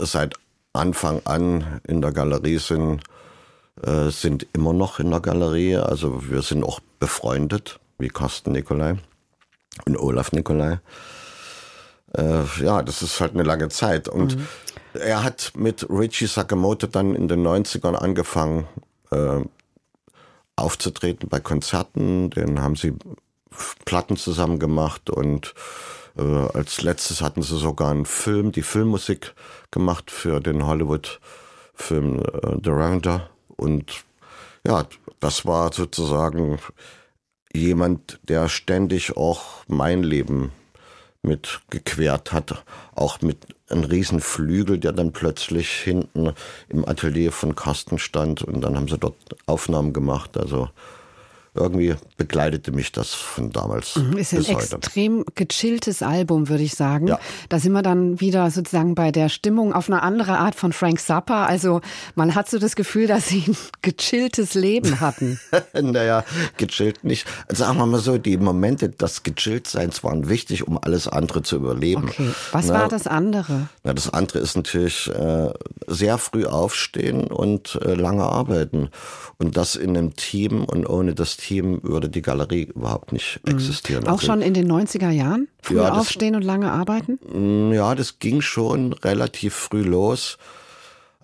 [0.00, 0.34] seit
[0.72, 3.02] Anfang an in der Galerie sind,
[3.82, 5.76] äh, sind immer noch in der Galerie.
[5.76, 8.96] Also wir sind auch befreundet, wie Carsten Nicolai
[9.86, 10.80] und Olaf Nicolai.
[12.16, 14.08] Äh, ja, das ist halt eine lange Zeit.
[14.08, 14.38] Und
[14.94, 18.66] er hat mit Richie Sakamoto dann in den 90ern angefangen,
[19.10, 19.40] äh,
[20.56, 22.30] aufzutreten bei Konzerten.
[22.30, 22.94] Den haben sie
[23.84, 25.54] Platten zusammen gemacht und
[26.16, 29.34] äh, als letztes hatten sie sogar einen Film, die Filmmusik
[29.70, 33.30] gemacht für den Hollywood-Film äh, The Rounder.
[33.48, 34.04] Und
[34.66, 34.86] ja,
[35.20, 36.58] das war sozusagen
[37.52, 40.52] jemand, der ständig auch mein Leben
[41.22, 42.64] mit gequert hat,
[42.94, 46.32] auch mit einem riesen Flügel, der dann plötzlich hinten
[46.68, 50.36] im Atelier von Carsten stand und dann haben sie dort Aufnahmen gemacht.
[50.36, 50.68] Also
[51.54, 54.76] irgendwie begleitete mich das von damals Mhm, Ist ein bis heute.
[54.76, 57.06] extrem gechilltes Album, würde ich sagen.
[57.06, 57.18] Ja.
[57.48, 61.00] Da sind wir dann wieder sozusagen bei der Stimmung auf eine andere Art von Frank
[61.00, 61.46] Zappa.
[61.46, 61.80] Also
[62.16, 65.38] man hat so das Gefühl, dass sie ein gechilltes Leben hatten.
[65.80, 66.24] naja,
[66.56, 67.26] gechillt nicht.
[67.48, 72.08] Sagen wir mal so, die Momente des Gechilltseins waren wichtig, um alles andere zu überleben.
[72.08, 72.30] Okay.
[72.52, 73.68] Was Na, war das andere?
[73.84, 75.50] Na, das andere ist natürlich äh,
[75.86, 78.88] sehr früh aufstehen und äh, lange arbeiten.
[79.38, 84.02] Und das in einem Team und ohne das Team würde die Galerie überhaupt nicht existieren.
[84.04, 84.08] Mhm.
[84.08, 85.48] Auch Also, schon in den 90er Jahren?
[85.62, 87.18] Früh Ja, das- aufstehen und lange arbeiten?
[87.32, 90.38] mh, Ja, das ging schon relativ früh los.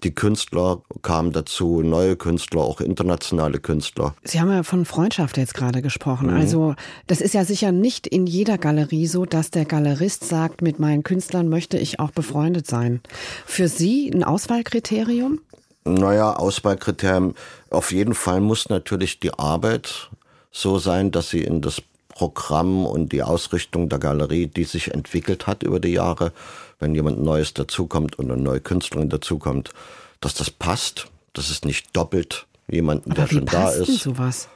[0.03, 4.15] Die Künstler kamen dazu, neue Künstler, auch internationale Künstler.
[4.25, 6.29] Sie haben ja von Freundschaft jetzt gerade gesprochen.
[6.29, 6.37] Mhm.
[6.37, 6.75] Also
[7.07, 11.03] das ist ja sicher nicht in jeder Galerie so, dass der Galerist sagt, mit meinen
[11.03, 13.03] Künstlern möchte ich auch befreundet sein.
[13.45, 15.41] Für Sie ein Auswahlkriterium?
[15.85, 17.35] Naja, Auswahlkriterien.
[17.71, 20.11] Auf jeden Fall muss natürlich die Arbeit
[20.53, 25.47] so sein, dass sie in das Programm und die Ausrichtung der Galerie, die sich entwickelt
[25.47, 26.33] hat über die Jahre,
[26.79, 29.71] wenn jemand Neues dazukommt und eine neue Künstlerin dazukommt,
[30.21, 34.01] dass das passt, dass es nicht doppelt jemanden, der Aber wie schon da ist.
[34.01, 34.49] sowas?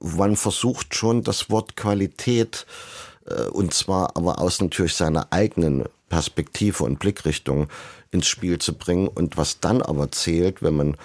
[0.00, 3.11] Man versucht schon das Wort Qualität äh,
[3.52, 7.68] und zwar aber aus natürlich seiner eigenen Perspektive und Blickrichtung
[8.10, 10.96] ins Spiel zu bringen und was dann aber zählt, wenn man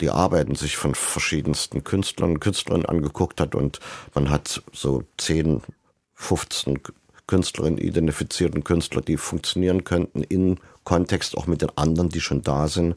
[0.00, 3.80] die Arbeiten sich von verschiedensten Künstlern und Künstlerinnen angeguckt hat und
[4.14, 5.62] man hat so 10,
[6.14, 6.80] 15
[7.26, 12.42] Künstlerinnen identifiziert und Künstler, die funktionieren könnten in Kontext auch mit den anderen, die schon
[12.42, 12.96] da sind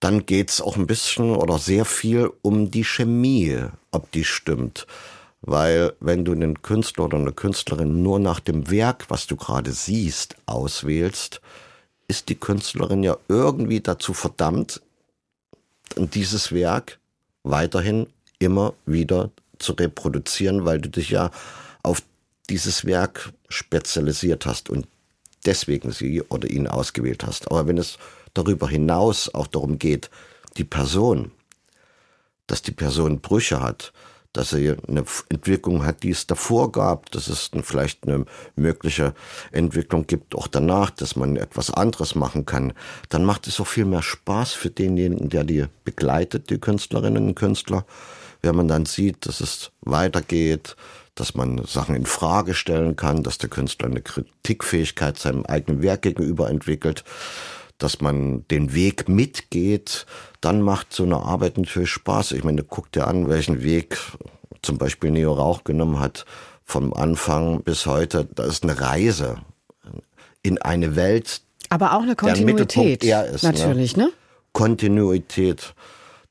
[0.00, 4.86] dann geht's auch ein bisschen oder sehr viel um die Chemie, ob die stimmt.
[5.42, 9.72] Weil wenn du einen Künstler oder eine Künstlerin nur nach dem Werk, was du gerade
[9.72, 11.40] siehst, auswählst,
[12.08, 14.80] ist die Künstlerin ja irgendwie dazu verdammt,
[15.96, 16.98] dieses Werk
[17.42, 21.30] weiterhin immer wieder zu reproduzieren, weil du dich ja
[21.82, 22.02] auf
[22.50, 24.86] dieses Werk spezialisiert hast und
[25.44, 27.50] deswegen sie oder ihn ausgewählt hast.
[27.50, 27.98] Aber wenn es
[28.34, 30.10] darüber hinaus auch darum geht,
[30.56, 31.30] die Person,
[32.46, 33.92] dass die Person Brüche hat,
[34.36, 39.14] dass sie eine Entwicklung hat, die es davor gab, dass es vielleicht eine mögliche
[39.52, 42.72] Entwicklung gibt, auch danach, dass man etwas anderes machen kann,
[43.08, 47.34] dann macht es auch viel mehr Spaß für denjenigen, der die begleitet, die Künstlerinnen und
[47.34, 47.86] Künstler,
[48.42, 50.76] wenn man dann sieht, dass es weitergeht,
[51.14, 56.02] dass man Sachen in Frage stellen kann, dass der Künstler eine Kritikfähigkeit seinem eigenen Werk
[56.02, 57.04] gegenüber entwickelt,
[57.78, 60.06] dass man den Weg mitgeht,
[60.40, 62.32] dann macht so eine Arbeit natürlich Spaß.
[62.32, 63.98] Ich meine, guck dir an, welchen Weg
[64.62, 66.24] zum Beispiel Neo Rauch genommen hat,
[66.64, 68.26] vom Anfang bis heute.
[68.34, 69.38] Das ist eine Reise
[70.42, 73.04] in eine Welt, Aber auch eine der Mittelpunkt Kontinuität.
[73.04, 73.42] er ist.
[73.42, 74.10] Natürlich, ne?
[74.52, 75.74] Kontinuität.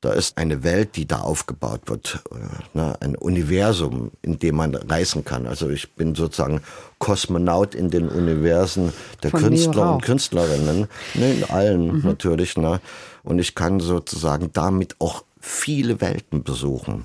[0.06, 4.72] Da ist eine Welt, die da aufgebaut wird, äh, ne, ein Universum, in dem man
[4.76, 5.48] reisen kann.
[5.48, 6.60] Also ich bin sozusagen
[7.00, 8.92] Kosmonaut in den Universen
[9.24, 12.56] der Von Künstler und Künstlerinnen, ne, in allen natürlich.
[12.56, 12.80] Ne,
[13.24, 17.04] und ich kann sozusagen damit auch viele Welten besuchen.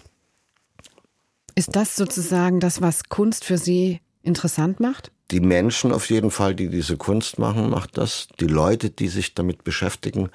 [1.56, 5.12] Ist das sozusagen das, was Kunst für Sie interessant macht?
[5.32, 8.28] Die Menschen auf jeden Fall, die diese Kunst machen, macht das.
[8.40, 10.30] Die Leute, die sich damit beschäftigen.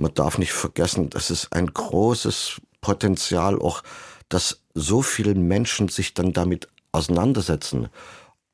[0.00, 3.82] Man darf nicht vergessen, das ist ein großes Potenzial auch,
[4.28, 7.88] dass so viele Menschen sich dann damit auseinandersetzen.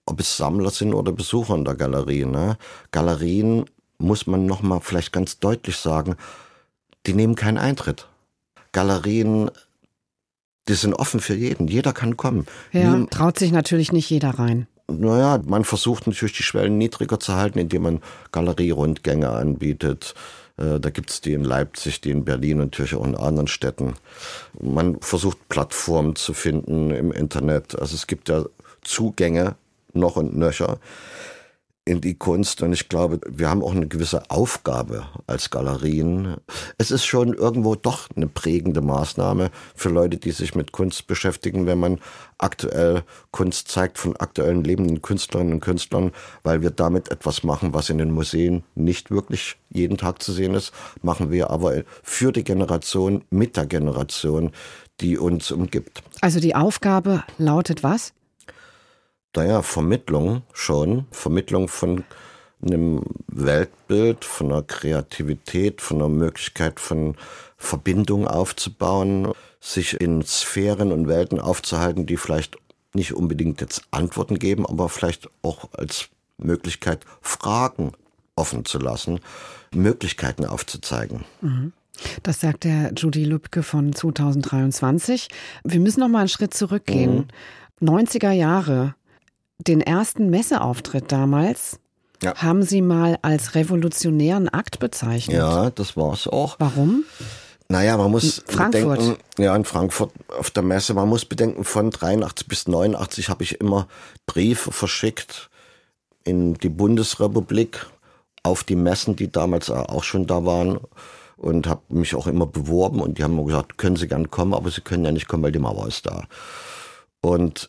[0.06, 2.24] Ob es Sammler sind oder Besucher in der Galerie.
[2.24, 2.56] Ne?
[2.90, 3.64] Galerien,
[3.98, 6.16] muss man nochmal vielleicht ganz deutlich sagen,
[7.06, 8.08] die nehmen keinen Eintritt.
[8.72, 9.50] Galerien,
[10.68, 11.68] die sind offen für jeden.
[11.68, 12.46] Jeder kann kommen.
[12.72, 14.66] Ja, Niem- traut sich natürlich nicht jeder rein.
[14.88, 18.00] naja, man versucht natürlich die Schwellen niedriger zu halten, indem man
[18.32, 20.14] Galerierundgänge anbietet.
[20.58, 23.94] Äh, Da gibt's die in Leipzig, die in Berlin und natürlich auch in anderen Städten.
[24.60, 27.78] Man versucht Plattformen zu finden im Internet.
[27.78, 28.44] Also es gibt ja
[28.82, 29.56] Zugänge
[29.92, 30.78] noch und nöcher
[31.86, 36.36] in die Kunst und ich glaube, wir haben auch eine gewisse Aufgabe als Galerien.
[36.78, 41.66] Es ist schon irgendwo doch eine prägende Maßnahme für Leute, die sich mit Kunst beschäftigen,
[41.66, 42.00] wenn man
[42.38, 46.10] aktuell Kunst zeigt von aktuellen lebenden Künstlerinnen und Künstlern,
[46.42, 50.54] weil wir damit etwas machen, was in den Museen nicht wirklich jeden Tag zu sehen
[50.54, 50.72] ist,
[51.02, 54.50] machen wir aber für die Generation, mit der Generation,
[55.00, 56.02] die uns umgibt.
[56.20, 58.12] Also die Aufgabe lautet was?
[59.36, 62.04] Naja, Vermittlung schon, Vermittlung von
[62.64, 67.16] einem Weltbild, von einer Kreativität, von einer Möglichkeit von
[67.56, 72.56] Verbindung aufzubauen, sich in Sphären und Welten aufzuhalten, die vielleicht
[72.94, 77.92] nicht unbedingt jetzt Antworten geben, aber vielleicht auch als Möglichkeit Fragen
[78.36, 79.20] offen zu lassen,
[79.74, 81.24] Möglichkeiten aufzuzeigen.
[82.22, 85.28] Das sagt der Judy Lübke von 2023.
[85.64, 87.28] Wir müssen noch mal einen Schritt zurückgehen.
[87.80, 88.94] 90er Jahre,
[89.58, 91.78] den ersten Messeauftritt damals,
[92.22, 92.34] Ja.
[92.36, 95.36] haben Sie mal als revolutionären Akt bezeichnet.
[95.36, 96.56] Ja, das war's auch.
[96.58, 97.04] Warum?
[97.68, 98.98] Naja, man muss Frankfurt.
[98.98, 103.42] bedenken, ja, in Frankfurt auf der Messe, man muss bedenken, von 83 bis 89 habe
[103.42, 103.88] ich immer
[104.26, 105.50] Briefe verschickt
[106.22, 107.86] in die Bundesrepublik
[108.44, 110.78] auf die Messen, die damals auch schon da waren
[111.36, 114.54] und habe mich auch immer beworben und die haben mir gesagt, können Sie gern kommen,
[114.54, 116.24] aber Sie können ja nicht kommen, weil die Mauer ist da.
[117.20, 117.68] Und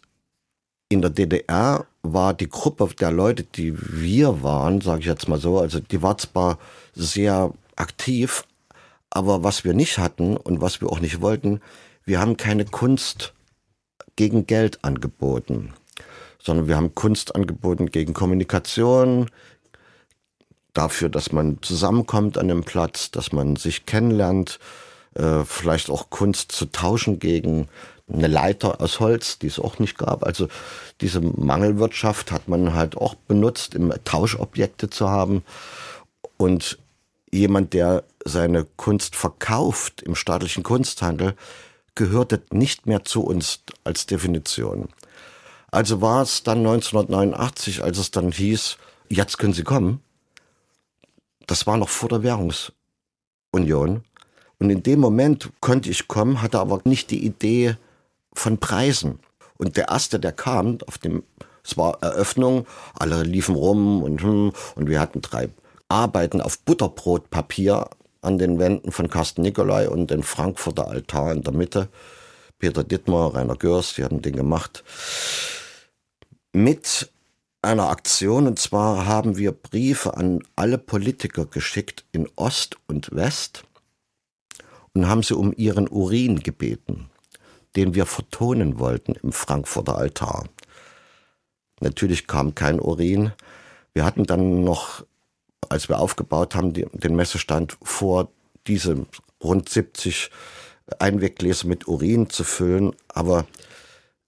[0.89, 5.39] in der DDR war die Gruppe der Leute, die wir waren, sage ich jetzt mal
[5.39, 6.60] so, also die war zwar
[6.93, 8.45] sehr aktiv,
[9.10, 11.62] aber was wir nicht hatten und was wir auch nicht wollten,
[12.06, 13.34] wir haben keine Kunst
[14.15, 15.73] gegen Geld angeboten,
[16.41, 19.30] sondern wir haben Kunst angeboten gegen Kommunikation,
[20.73, 24.60] dafür, dass man zusammenkommt an dem Platz, dass man sich kennenlernt,
[25.15, 27.67] äh, vielleicht auch Kunst zu tauschen gegen
[28.11, 30.23] eine Leiter aus Holz, die es auch nicht gab.
[30.25, 30.47] Also
[31.01, 35.43] diese Mangelwirtschaft hat man halt auch benutzt, um Tauschobjekte zu haben.
[36.37, 36.77] Und
[37.31, 41.35] jemand, der seine Kunst verkauft im staatlichen Kunsthandel,
[41.95, 44.89] gehörte nicht mehr zu uns als Definition.
[45.71, 48.77] Also war es dann 1989, als es dann hieß,
[49.09, 50.01] jetzt können Sie kommen.
[51.45, 54.03] Das war noch vor der Währungsunion.
[54.59, 57.75] Und in dem Moment konnte ich kommen, hatte aber nicht die Idee
[58.38, 59.19] von Preisen.
[59.58, 61.23] Und der erste, der kam, auf dem,
[61.63, 65.50] es war Eröffnung, alle liefen rum und, hm, und wir hatten drei
[65.89, 67.89] Arbeiten auf Butterbrotpapier
[68.21, 71.89] an den Wänden von Carsten Nicolai und den Frankfurter Altar in der Mitte.
[72.60, 74.84] Peter Dittmar, Rainer Görs, die hatten den gemacht.
[76.54, 77.12] Mit
[77.62, 83.63] einer Aktion, und zwar haben wir Briefe an alle Politiker geschickt in Ost und West
[84.94, 87.10] und haben sie um ihren Urin gebeten,
[87.78, 90.46] den wir vertonen wollten im Frankfurter Altar.
[91.80, 93.32] Natürlich kam kein Urin.
[93.94, 95.06] Wir hatten dann noch,
[95.69, 98.30] als wir aufgebaut haben, den Messestand vor,
[98.65, 99.06] diese
[99.42, 100.32] rund 70
[101.00, 103.46] Einweggläser mit Urin zu füllen, aber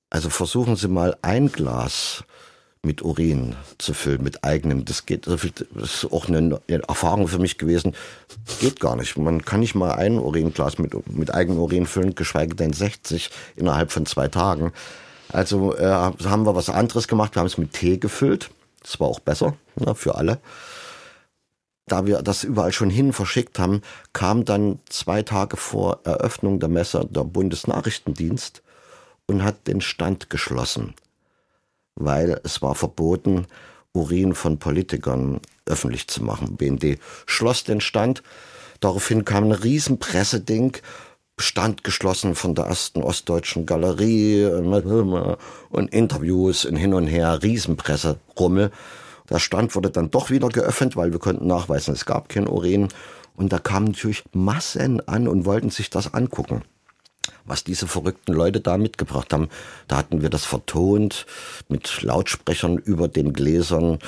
[0.09, 2.23] Also versuchen Sie mal ein Glas
[2.81, 4.85] mit Urin zu füllen, mit eigenem.
[4.85, 7.95] Das geht, das ist auch eine Erfahrung für mich gewesen.
[8.59, 9.17] Geht gar nicht.
[9.17, 13.91] Man kann nicht mal ein Uringlas mit, mit eigenem Urin füllen, geschweige denn 60 innerhalb
[13.91, 14.71] von zwei Tagen.
[15.31, 17.35] Also äh, haben wir was anderes gemacht.
[17.35, 18.49] Wir haben es mit Tee gefüllt.
[18.81, 20.39] Das war auch besser ne, für alle.
[21.85, 23.81] Da wir das überall schon hin verschickt haben,
[24.13, 28.61] kam dann zwei Tage vor Eröffnung der Messe der Bundesnachrichtendienst
[29.25, 30.93] und hat den Stand geschlossen,
[31.99, 33.45] weil es war verboten,
[33.93, 36.57] Urin von Politikern öffentlich zu machen.
[36.57, 38.23] BND schloss den Stand.
[38.79, 40.77] Daraufhin kam ein Riesenpresseding,
[41.37, 44.45] Stand geschlossen von der ersten ostdeutschen Galerie
[45.69, 48.71] und Interviews und hin und her, Riesenpresserummel.
[49.29, 52.89] Der Stand wurde dann doch wieder geöffnet, weil wir konnten nachweisen, es gab kein Urin.
[53.35, 56.63] Und da kamen natürlich Massen an und wollten sich das angucken
[57.49, 59.49] was diese verrückten Leute da mitgebracht haben.
[59.87, 61.25] Da hatten wir das vertont
[61.67, 63.99] mit Lautsprechern über den Gläsern.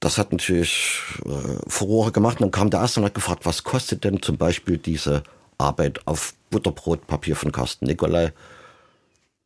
[0.00, 2.36] Das hat natürlich äh, Furore gemacht.
[2.36, 5.22] Und dann kam der erste und hat gefragt, was kostet denn zum Beispiel diese
[5.58, 8.32] Arbeit auf Butterbrotpapier von Carsten Nicolai?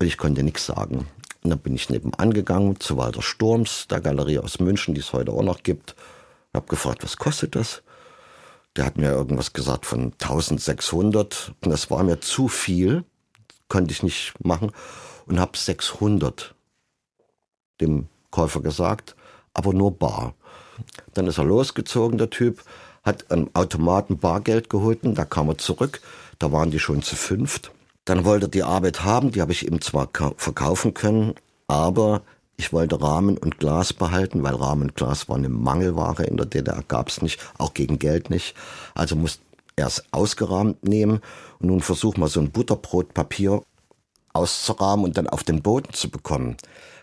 [0.01, 1.09] Und ich konnte nichts sagen.
[1.43, 5.13] Und dann bin ich nebenan gegangen zu Walter Sturms, der Galerie aus München, die es
[5.13, 5.95] heute auch noch gibt.
[6.53, 7.83] Hab gefragt, was kostet das?
[8.79, 11.53] Der hat mir irgendwas gesagt von 1600.
[11.65, 13.05] Und das war mir zu viel,
[13.67, 14.71] konnte ich nicht machen.
[15.27, 16.55] Und habe 600
[17.81, 19.17] dem Käufer gesagt,
[19.53, 20.35] aber nur bar.
[21.15, 22.63] Dann ist er losgezogen, der Typ,
[23.03, 26.01] hat am Automaten Bargeld geholt und da kam er zurück.
[26.39, 27.73] Da waren die schon zu fünft.
[28.05, 31.35] Dann wollte er die Arbeit haben, die habe ich ihm zwar verkaufen können,
[31.67, 32.23] aber
[32.59, 36.45] ich wollte Rahmen und Glas behalten, weil Rahmen und Glas war eine Mangelware in der
[36.45, 38.55] DDR, gab es nicht, auch gegen Geld nicht.
[38.95, 39.43] Also musste
[39.77, 41.21] er es ausgerahmt nehmen
[41.61, 43.63] und nun versuch mal so ein Butterbrotpapier
[44.33, 46.57] auszurahmen und dann auf den Boden zu bekommen.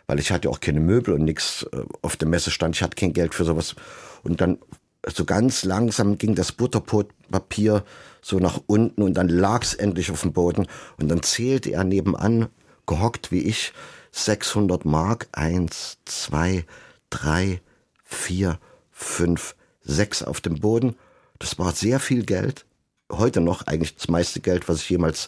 [0.08, 1.66] Weil ich hatte auch keine Möbel und nichts
[2.02, 3.76] auf der Messe stand, ich hatte kein Geld für sowas.
[4.24, 4.60] Und dann
[5.08, 7.86] so ganz langsam ging das Butterbrotpapier
[8.22, 11.86] so nach unten und dann lag es endlich auf dem Boden und dann zählte er
[11.86, 12.48] nebenan,
[12.88, 13.72] gehockt wie ich,
[14.16, 16.66] 600 Mark, eins, zwei,
[17.10, 17.62] drei,
[18.04, 18.60] vier,
[18.92, 20.96] fünf, sechs auf dem Boden.
[21.38, 22.66] Das war sehr viel Geld.
[23.12, 25.28] Heute noch eigentlich das meiste Geld, was ich jemals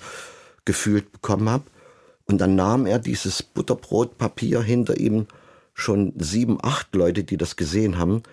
[0.64, 1.66] gefühlt bekommen habe.
[2.26, 5.28] Und dann nahm er dieses Butterbrotpapier hinter ihm
[5.74, 8.24] schon sieben, acht Leute, die das gesehen haben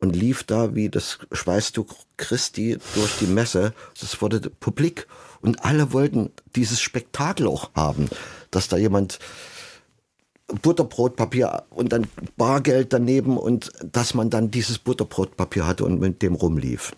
[0.00, 1.86] und lief da wie das Schweißtuch
[2.18, 3.72] Christi durch die Messe.
[3.98, 5.06] Das wurde publik
[5.40, 8.08] und alle wollten dieses Spektakel auch haben,
[8.50, 9.18] dass da jemand
[10.46, 16.34] Butterbrotpapier und dann Bargeld daneben und dass man dann dieses Butterbrotpapier hatte und mit dem
[16.34, 16.92] rumlief.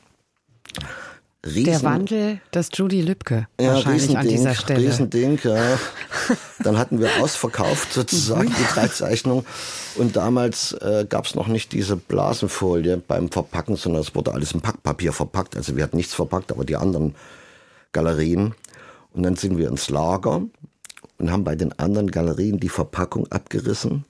[1.47, 4.81] Riesen, der Wandel des Judy Lübke ja, wahrscheinlich an dieser Stelle.
[4.81, 5.79] Riesending, ja.
[6.59, 9.47] Dann hatten wir ausverkauft sozusagen die drei Zeichnungen.
[9.95, 14.53] Und damals äh, gab es noch nicht diese Blasenfolie beim Verpacken, sondern es wurde alles
[14.53, 15.57] in Packpapier verpackt.
[15.57, 17.15] Also wir hatten nichts verpackt, aber die anderen
[17.93, 18.55] Galerien.
[19.13, 20.43] Und dann sind wir ins Lager
[21.19, 24.05] und haben bei den anderen Galerien die Verpackung abgerissen.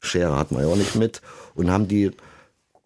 [0.00, 1.20] Schere hatten wir ja auch nicht mit
[1.54, 2.12] und haben die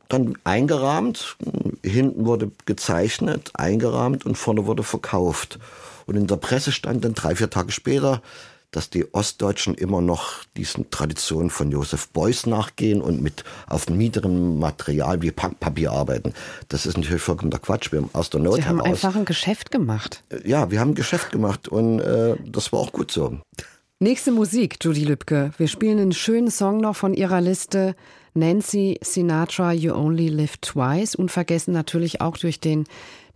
[0.09, 1.37] dann eingerahmt.
[1.83, 5.59] Hinten wurde gezeichnet, eingerahmt und vorne wurde verkauft.
[6.07, 8.22] Und in der Presse stand dann drei, vier Tage später,
[8.77, 14.59] dass die Ostdeutschen immer noch diesen Traditionen von Josef Beuys nachgehen und mit auf niederem
[14.59, 16.35] Material wie Packpapier arbeiten.
[16.68, 17.93] Das ist natürlich vollkommener Quatsch.
[17.93, 20.25] Wir haben aus der Not Sie haben heraus, einfach ein Geschäft gemacht.
[20.45, 23.39] Ja, wir haben ein Geschäft gemacht und äh, das war auch gut so.
[24.01, 25.53] Nächste Musik, Judy Lübke.
[25.57, 27.95] Wir spielen einen schönen Song noch von ihrer Liste.
[28.35, 31.14] Nancy Sinatra, You Only Live Twice.
[31.14, 32.85] Unvergessen natürlich auch durch den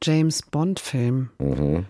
[0.02, 1.30] James Bond-Film.
[1.38, 1.86] Mhm.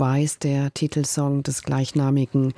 [0.00, 2.52] Twice, der Titelsong des gleichnamigen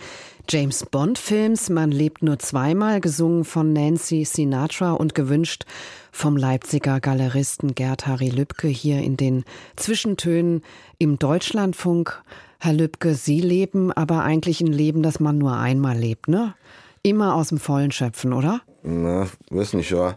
[0.49, 1.71] James Bond-Films.
[1.71, 5.65] Man lebt nur zweimal, gesungen von Nancy Sinatra und gewünscht
[6.11, 9.45] vom Leipziger Galeristen Gerd Harry Lübke hier in den
[9.77, 10.63] Zwischentönen
[10.99, 12.23] im Deutschlandfunk.
[12.59, 16.55] Herr Lübke, Sie leben aber eigentlich ein Leben, das man nur einmal lebt, ne?
[17.03, 18.61] Immer aus dem Vollen schöpfen, oder?
[18.83, 20.17] Na, weiß nicht, ja.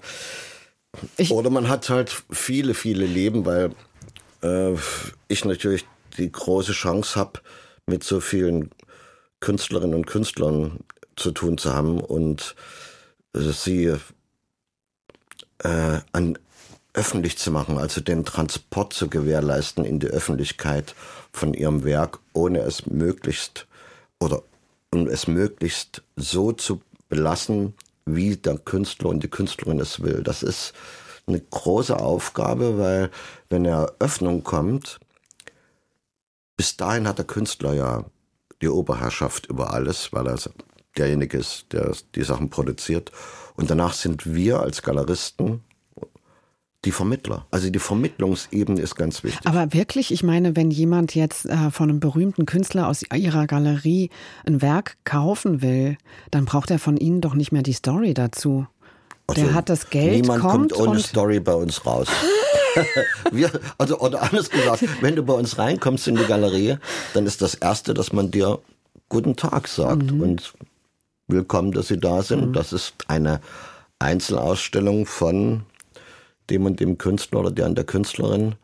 [1.18, 3.72] Ich- Oder man hat halt viele, viele Leben, weil
[4.42, 4.74] äh,
[5.28, 5.86] ich natürlich
[6.18, 7.42] die große Chance habe,
[7.86, 8.72] mit so vielen
[9.40, 10.80] Künstlerinnen und Künstlern
[11.16, 12.56] zu tun zu haben und
[13.36, 13.96] äh, sie
[15.60, 16.38] äh, an
[16.94, 20.94] öffentlich zu machen, also den Transport zu gewährleisten in die Öffentlichkeit
[21.32, 23.66] von ihrem Werk, ohne es möglichst
[24.20, 24.44] oder
[24.94, 27.74] um es möglichst so zu belassen,
[28.06, 30.22] wie der Künstler und die Künstlerin es will.
[30.22, 30.74] Das ist
[31.28, 33.10] eine große Aufgabe, weil
[33.50, 35.00] wenn eine Öffnung kommt,
[36.62, 38.06] bis dahin hat der Künstler ja
[38.62, 40.38] die Oberherrschaft über alles, weil er
[40.96, 43.12] derjenige ist, der die Sachen produziert.
[43.56, 45.62] Und danach sind wir als Galeristen
[46.86, 47.48] die Vermittler.
[47.50, 49.42] Also die Vermittlungsebene ist ganz wichtig.
[49.48, 54.12] Aber wirklich, ich meine, wenn jemand jetzt äh, von einem berühmten Künstler aus ihrer Galerie
[54.46, 55.98] ein Werk kaufen will,
[56.30, 58.68] dann braucht er von Ihnen doch nicht mehr die Story dazu.
[59.36, 62.08] Der Also, hat das Geld, Niemand kommt, kommt ohne und Story bei uns raus.
[63.32, 66.78] Wir, also, oder anders gesagt, wenn du bei uns reinkommst in die Galerie,
[67.14, 68.60] dann ist das Erste, dass man dir
[69.10, 70.22] Guten Tag sagt Mhm.
[70.22, 70.54] und
[71.28, 72.56] willkommen, dass Sie da sind.
[72.56, 73.42] Das ist eine
[74.00, 75.64] Einzelausstellung von
[76.50, 78.56] dem und dem Künstler oder der und der Künstlerin.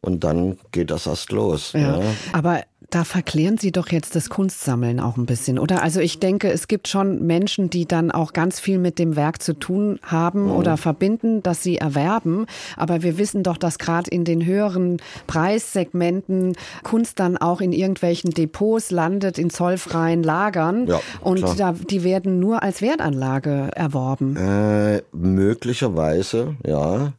[0.00, 1.72] Und dann geht das erst los.
[1.72, 1.98] Ja.
[2.00, 2.04] Ja.
[2.32, 5.82] Aber da verklären Sie doch jetzt das Kunstsammeln auch ein bisschen, oder?
[5.82, 9.42] Also ich denke, es gibt schon Menschen, die dann auch ganz viel mit dem Werk
[9.42, 12.46] zu tun haben oder verbinden, dass sie erwerben.
[12.76, 18.30] Aber wir wissen doch, dass gerade in den höheren Preissegmenten Kunst dann auch in irgendwelchen
[18.30, 20.86] Depots landet, in zollfreien Lagern.
[20.86, 24.36] Ja, und da, die werden nur als Wertanlage erworben.
[24.36, 27.12] Äh, möglicherweise, ja.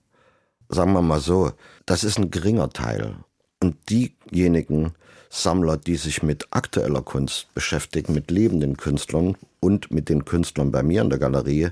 [0.67, 1.51] Sagen wir mal so,
[1.85, 3.15] das ist ein geringer Teil.
[3.61, 4.93] Und diejenigen
[5.29, 10.81] Sammler, die sich mit aktueller Kunst beschäftigen, mit lebenden Künstlern und mit den Künstlern bei
[10.83, 11.69] mir in der Galerie,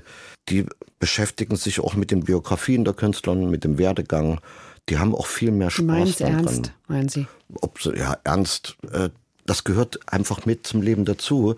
[0.48, 0.64] die
[1.00, 4.40] beschäftigen sich auch mit den Biografien der Künstler, mit dem Werdegang.
[4.88, 7.26] Die haben auch viel mehr Spaß es daran ernst, meinen Sie?
[7.60, 9.10] ob ja, ernst, äh,
[9.44, 11.56] das gehört einfach mit zum Leben dazu.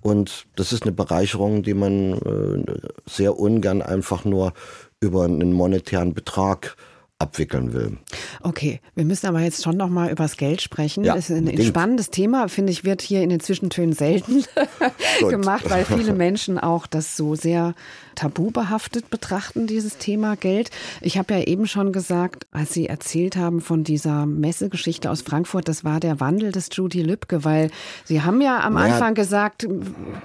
[0.00, 2.64] Und das ist eine Bereicherung, die man äh,
[3.06, 4.52] sehr ungern einfach nur
[5.00, 6.76] über einen monetären Betrag
[7.20, 7.98] abwickeln will.
[8.42, 11.02] Okay, wir müssen aber jetzt schon noch mal übers Geld sprechen.
[11.02, 14.44] Ja, das ist ein, ein spannendes Thema, finde ich, wird hier in den Zwischentönen selten
[15.28, 17.74] gemacht, weil viele Menschen auch das so sehr
[18.14, 20.70] tabubehaftet betrachten, dieses Thema Geld.
[21.00, 25.66] Ich habe ja eben schon gesagt, als Sie erzählt haben von dieser Messegeschichte aus Frankfurt,
[25.66, 27.70] das war der Wandel des Judy Lübke, weil
[28.04, 28.94] Sie haben ja am Naja.
[28.94, 29.66] Anfang gesagt,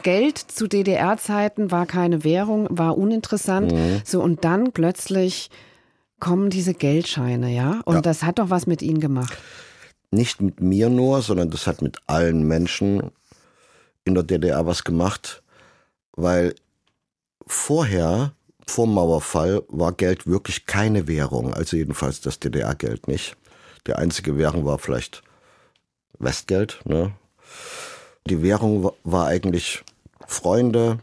[0.03, 3.71] Geld zu DDR-Zeiten war keine Währung, war uninteressant.
[3.71, 4.01] Mhm.
[4.05, 5.49] So, und dann plötzlich
[6.23, 7.81] kommen diese Geldscheine, ja?
[7.83, 8.01] Und Ja.
[8.01, 9.37] das hat doch was mit Ihnen gemacht.
[10.09, 13.11] Nicht mit mir nur, sondern das hat mit allen Menschen
[14.05, 15.43] in der DDR was gemacht,
[16.15, 16.55] weil
[17.45, 18.31] vorher,
[18.65, 23.35] vor dem Mauerfall, war Geld wirklich keine Währung, also jedenfalls das DDR-Geld nicht.
[23.85, 25.23] Die einzige Währung war vielleicht
[26.19, 26.79] Westgeld.
[26.85, 27.11] Ne?
[28.27, 29.83] Die Währung wa- war eigentlich
[30.25, 30.99] Freunde,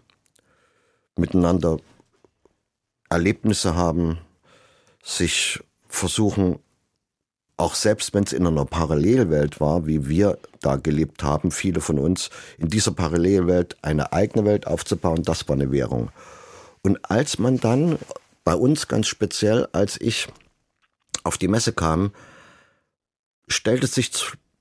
[1.16, 1.76] miteinander
[3.10, 4.18] Erlebnisse haben,
[5.02, 6.58] sich versuchen,
[7.56, 11.98] auch selbst wenn es in einer Parallelwelt war, wie wir da gelebt haben, viele von
[11.98, 16.10] uns, in dieser Parallelwelt eine eigene Welt aufzubauen, das war eine Währung.
[16.82, 17.98] Und als man dann,
[18.44, 20.28] bei uns ganz speziell, als ich
[21.22, 22.12] auf die Messe kam,
[23.46, 24.10] stellte sich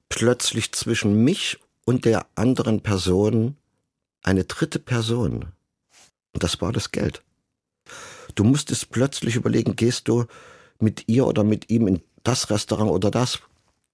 [0.09, 3.55] plötzlich zwischen mich und der anderen Person
[4.23, 5.53] eine dritte Person.
[6.33, 7.23] Und das war das Geld.
[8.35, 10.25] Du musstest plötzlich überlegen, gehst du
[10.79, 13.39] mit ihr oder mit ihm in das Restaurant oder das?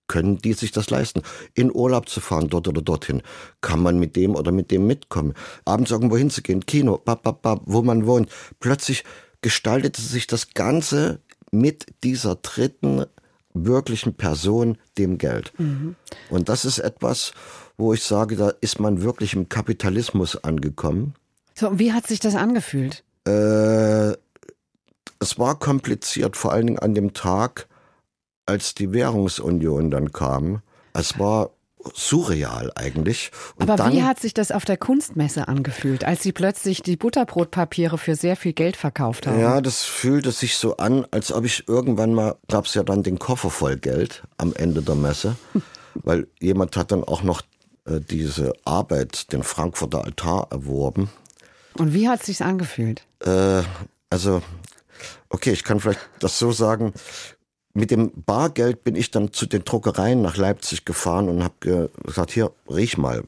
[0.08, 1.24] Können die sich das leisten?
[1.56, 3.24] In Urlaub zu fahren, dort oder dorthin?
[3.62, 5.34] Kann man mit dem oder mit dem mitkommen?
[5.66, 8.30] Abends irgendwo hinzugehen, Kino, bap, bap, bap, wo man wohnt.
[8.60, 9.04] Plötzlich
[9.42, 11.22] gestaltete sich das Ganze
[11.52, 13.06] mit dieser dritten
[13.56, 15.54] wirklichen Person, dem Geld.
[16.30, 17.34] Und das ist etwas,
[17.78, 21.16] wo ich sage, da ist man wirklich im Kapitalismus angekommen.
[21.56, 23.04] So, und wie hat sich das angefühlt?
[23.26, 24.14] Äh,
[25.26, 27.68] es war kompliziert, vor allen Dingen an dem Tag,
[28.46, 30.62] als die Währungsunion dann kam.
[30.94, 31.50] Es war
[31.94, 33.32] surreal eigentlich.
[33.56, 36.96] Und Aber dann, wie hat sich das auf der Kunstmesse angefühlt, als Sie plötzlich die
[36.96, 39.40] Butterbrotpapiere für sehr viel Geld verkauft haben?
[39.40, 43.20] Ja, das fühlte sich so an, als ob ich irgendwann mal, gab's ja dann den
[43.20, 45.36] Koffer voll Geld am Ende der Messe,
[45.96, 47.42] weil jemand hat dann auch noch
[47.86, 51.10] äh, diese Arbeit, den Frankfurter Altar, erworben.
[51.78, 53.04] Und wie hat es sich angefühlt?
[53.20, 53.64] Äh,
[54.10, 54.42] also,
[55.30, 56.94] okay, ich kann vielleicht das so sagen.
[57.74, 61.90] Mit dem Bargeld bin ich dann zu den Druckereien nach Leipzig gefahren und habe ge
[62.04, 63.24] gesagt, hier, riech mal,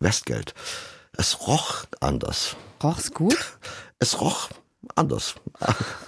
[0.00, 0.54] Westgeld.
[1.16, 2.56] Es roch anders.
[2.82, 3.58] Roch's gut?
[3.98, 4.48] Es roch
[4.94, 5.34] anders.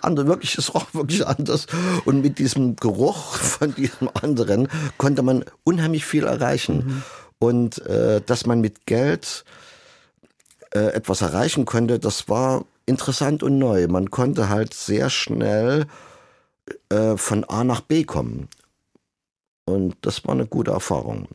[0.01, 1.67] Ander, wirklich, es roch wirklich anders.
[2.05, 4.69] Und mit diesem Geruch von diesem anderen
[4.99, 7.05] konnte man unheimlich viel erreichen.
[7.39, 9.45] Und äh, dass man mit Geld
[10.71, 13.87] äh, etwas erreichen konnte, das war interessant und neu.
[13.89, 15.87] Man konnte halt sehr schnell
[16.89, 18.49] äh, von A nach B kommen.
[19.67, 21.29] Und das war eine gute Erfahrung.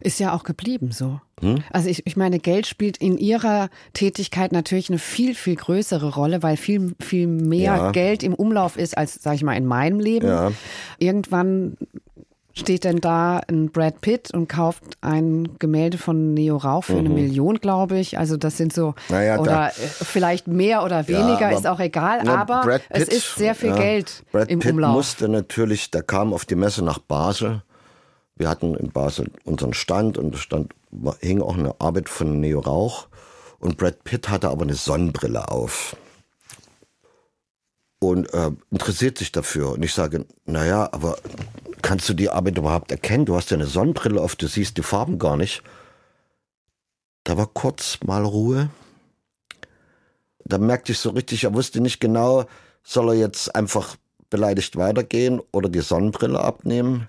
[0.00, 1.20] Ist ja auch geblieben so.
[1.40, 1.62] Hm?
[1.70, 6.42] Also ich, ich meine, Geld spielt in Ihrer Tätigkeit natürlich eine viel, viel größere Rolle,
[6.42, 7.90] weil viel, viel mehr Ja.
[7.92, 10.26] Geld im Umlauf ist als, sag ich mal, in meinem Leben.
[10.26, 10.52] Ja.
[10.98, 11.76] Irgendwann
[12.54, 17.08] steht denn da ein Brad Pitt und kauft ein Gemälde von Neo Rauch für eine
[17.08, 18.18] Million, glaube ich.
[18.18, 18.94] Also das sind so, Mhm.
[19.08, 22.82] Naja, da- oder äh, vielleicht mehr oder weniger, aber- ist auch egal, Na, aber Brad
[22.88, 24.92] es Pitt, ist sehr viel ja, Geld Brad im Pitt Umlauf.
[24.94, 27.62] musste natürlich, der kam auf die Messe nach Basel.
[28.36, 30.72] Wir hatten in Basel unseren Stand und da stand,
[31.20, 33.06] hing auch eine Arbeit von Neo Rauch.
[33.58, 35.94] Und Brad Pitt hatte aber eine Sonnenbrille auf.
[38.00, 39.72] Und äh, interessiert sich dafür.
[39.72, 41.18] Und ich sage, naja, aber
[41.82, 43.26] kannst du die Arbeit überhaupt erkennen?
[43.26, 45.62] Du hast ja eine Sonnenbrille auf, du siehst die Farben gar nicht.
[47.24, 48.70] Da war kurz mal Ruhe
[50.50, 52.44] da merkte ich so richtig, er wusste nicht genau,
[52.82, 53.96] soll er jetzt einfach
[54.28, 57.08] beleidigt weitergehen oder die Sonnenbrille abnehmen.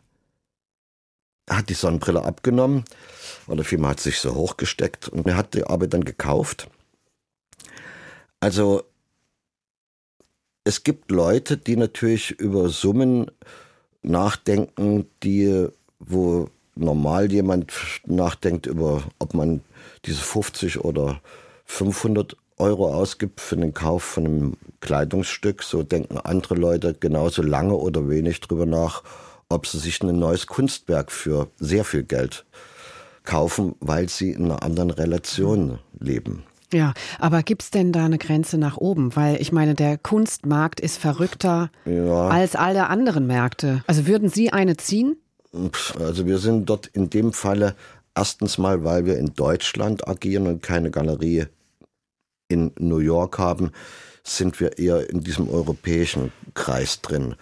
[1.48, 2.86] Er hat die Sonnenbrille abgenommen
[3.48, 6.70] oder vielmehr hat sich so hochgesteckt und er hat die Arbeit dann gekauft.
[8.39, 8.84] Also
[10.64, 13.32] es gibt Leute, die natürlich über Summen
[14.03, 15.68] nachdenken, die,
[15.99, 17.74] wo normal jemand
[18.05, 19.62] nachdenkt über, ob man
[20.05, 21.22] diese 50 oder
[21.66, 25.64] 500 Euro ausgibt für den Kauf von einem Kleidungsstück.
[25.64, 29.03] So denken andere Leute genauso lange oder wenig drüber nach,
[29.49, 32.45] ob sie sich ein neues Kunstwerk für sehr viel Geld
[33.24, 36.43] kaufen, weil sie in einer anderen Relation leben.
[36.74, 39.15] Ja, aber gibt's denn da eine Grenze nach oben?
[39.15, 42.30] Weil ich meine, der Kunstmarkt ist verrückter Ja.
[42.30, 43.84] als alle anderen Märkte.
[43.88, 45.17] Also würden Sie eine ziehen?
[45.99, 47.76] Also wir sind dort in dem Falle
[48.15, 51.45] erstens mal, weil wir in Deutschland agieren und keine Galerie
[52.47, 53.72] in New York haben,
[54.24, 57.36] sind wir eher in diesem europäischen Kreis drin.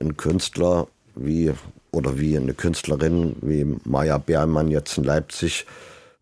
[0.00, 1.52] Ein Künstler wie
[1.92, 5.66] oder wie eine Künstlerin wie Maya Bermann jetzt in Leipzig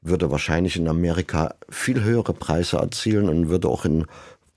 [0.01, 4.07] würde wahrscheinlich in Amerika viel höhere Preise erzielen und würde auch in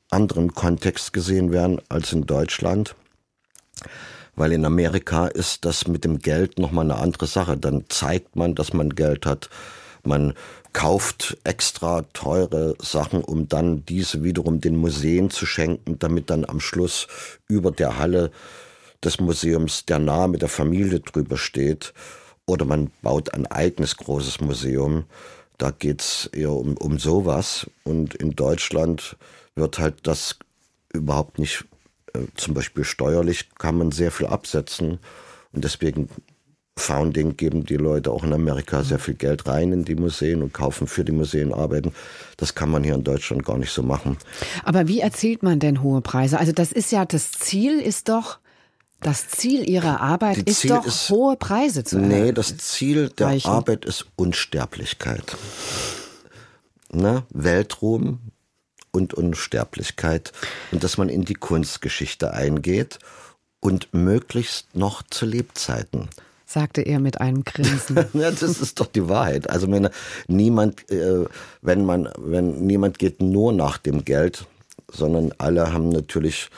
[0.09, 2.95] anderen Kontext gesehen werden als in Deutschland.
[4.35, 7.57] Weil in Amerika ist das mit dem Geld nochmal eine andere Sache.
[7.57, 9.49] Dann zeigt man, dass man Geld hat.
[10.03, 10.33] Man
[10.73, 16.59] kauft extra teure Sachen, um dann diese wiederum den Museen zu schenken, damit dann am
[16.59, 17.07] Schluss
[17.47, 18.31] über der Halle
[19.03, 21.93] des Museums der Name der Familie drüber steht.
[22.45, 25.05] Oder man baut ein eigenes großes Museum.
[25.57, 27.69] Da geht's eher um, um sowas.
[27.83, 29.15] Und in Deutschland
[29.55, 30.37] wird halt das
[30.93, 31.65] überhaupt nicht,
[32.13, 34.99] äh, zum Beispiel steuerlich kann man sehr viel absetzen.
[35.53, 36.09] Und deswegen
[36.77, 40.53] Founding geben die Leute auch in Amerika sehr viel Geld rein in die Museen und
[40.53, 41.93] kaufen für die Museen Arbeiten.
[42.37, 44.17] Das kann man hier in Deutschland gar nicht so machen.
[44.63, 46.39] Aber wie erzielt man denn hohe Preise?
[46.39, 48.39] Also das ist ja, das Ziel ist doch,
[49.01, 52.35] das Ziel Ihrer Arbeit Die ist Ziel doch, ist- hohe Preise zu Nee, erreichen.
[52.35, 53.49] das Ziel der Reichen.
[53.49, 55.35] Arbeit ist Unsterblichkeit.
[56.91, 57.23] Ne?
[57.29, 58.19] Weltruhm
[58.91, 60.31] und Unsterblichkeit.
[60.71, 62.99] Und dass man in die Kunstgeschichte eingeht
[63.59, 66.09] und möglichst noch zu Lebzeiten.
[66.45, 67.95] sagte er mit einem Grinsen.
[68.13, 69.49] Ja, das ist doch die Wahrheit.
[69.49, 69.89] Also meine,
[70.27, 71.25] niemand, äh,
[71.61, 74.45] wenn man, wenn niemand geht nur nach dem Geld,
[74.91, 76.49] sondern alle haben natürlich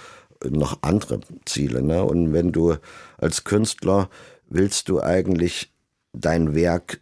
[0.49, 1.81] noch andere Ziele.
[1.81, 2.03] Ne?
[2.03, 2.75] Und wenn du
[3.17, 4.09] als Künstler
[4.49, 5.71] willst du eigentlich
[6.13, 7.01] dein Werk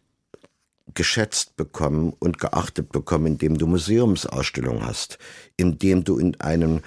[0.93, 5.17] geschätzt bekommen und geachtet bekommen, indem du Museumsausstellungen hast,
[5.57, 6.81] indem du in einen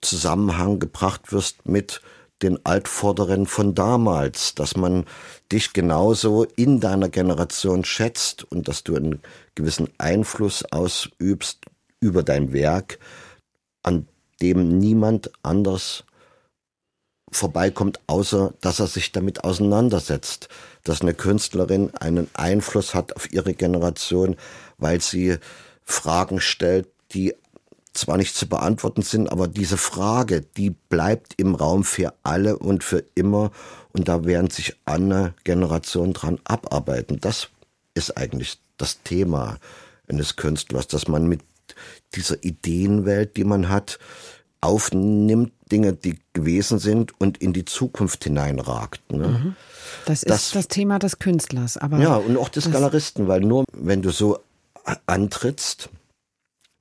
[0.00, 2.00] Zusammenhang gebracht wirst mit
[2.42, 5.04] den Altvorderen von damals, dass man
[5.50, 9.20] dich genauso in deiner Generation schätzt und dass du einen
[9.56, 11.64] gewissen Einfluss ausübst
[12.00, 13.00] über dein Werk,
[13.82, 14.06] an
[14.40, 16.04] dem niemand anders
[17.30, 20.48] vorbeikommt, außer dass er sich damit auseinandersetzt,
[20.84, 24.36] dass eine Künstlerin einen Einfluss hat auf ihre Generation,
[24.78, 25.36] weil sie
[25.84, 27.34] Fragen stellt, die
[27.92, 32.84] zwar nicht zu beantworten sind, aber diese Frage, die bleibt im Raum für alle und
[32.84, 33.50] für immer
[33.92, 37.20] und da werden sich alle Generationen dran abarbeiten.
[37.20, 37.48] Das
[37.94, 39.58] ist eigentlich das Thema
[40.08, 41.40] eines Künstlers, dass man mit
[42.14, 43.98] dieser Ideenwelt, die man hat,
[44.60, 49.12] aufnimmt, Dinge, die gewesen sind und in die Zukunft hineinragt.
[49.12, 49.54] Ne?
[50.06, 51.76] Das ist Das- das, Thema des Künstlers.
[51.76, 54.38] Aber Ja, und auch des Galeristen, weil nur wenn du so
[55.06, 55.90] antrittst,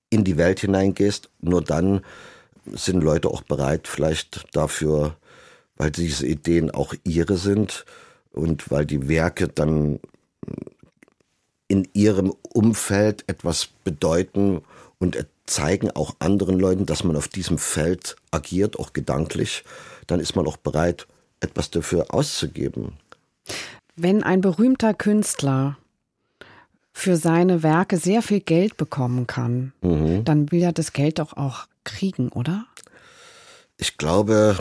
[0.09, 2.01] in die Welt hineingehst, nur dann
[2.73, 5.17] sind Leute auch bereit, vielleicht dafür,
[5.75, 7.85] weil diese Ideen auch ihre sind
[8.31, 9.99] und weil die Werke dann
[11.67, 14.61] in ihrem Umfeld etwas bedeuten
[14.99, 19.63] und zeigen auch anderen Leuten, dass man auf diesem Feld agiert, auch gedanklich,
[20.07, 21.07] dann ist man auch bereit,
[21.39, 22.93] etwas dafür auszugeben.
[23.95, 25.77] Wenn ein berühmter Künstler
[26.91, 30.25] für seine Werke sehr viel Geld bekommen kann, Mhm.
[30.25, 32.65] dann will er das Geld doch auch kriegen, oder?
[33.77, 34.57] Ich glaube,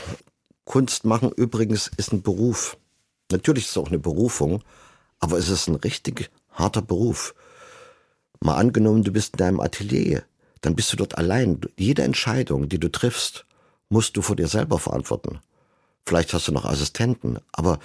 [0.64, 2.76] Kunst machen übrigens ist ein Beruf.
[3.32, 4.62] Natürlich ist es auch eine Berufung,
[5.18, 7.34] aber es ist ein richtig harter Beruf.
[8.41, 10.24] Mal angenommen, du bist in deinem Atelier,
[10.61, 11.61] dann bist du dort allein.
[11.76, 13.47] Jede Entscheidung, die du triffst,
[13.89, 15.41] musst du vor dir selber verantworten.
[16.05, 17.78] Vielleicht hast du noch Assistenten, aber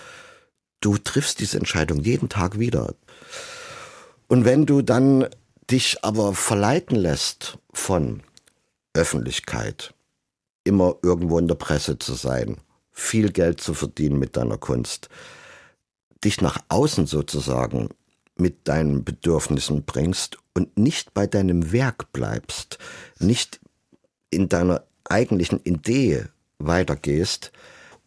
[0.80, 2.94] du triffst diese Entscheidung jeden Tag wieder.
[4.28, 5.28] Und wenn du dann
[5.70, 8.22] dich aber verleiten lässt von
[8.94, 9.94] Öffentlichkeit,
[10.64, 12.58] immer irgendwo in der Presse zu sein,
[12.92, 15.10] viel Geld zu verdienen mit deiner Kunst,
[16.24, 17.90] dich nach außen sozusagen
[18.42, 22.78] mit deinen Bedürfnissen bringst und nicht bei deinem Werk bleibst,
[23.20, 23.60] nicht
[24.30, 26.26] in deiner eigentlichen Idee
[26.60, 27.52] weitergehst.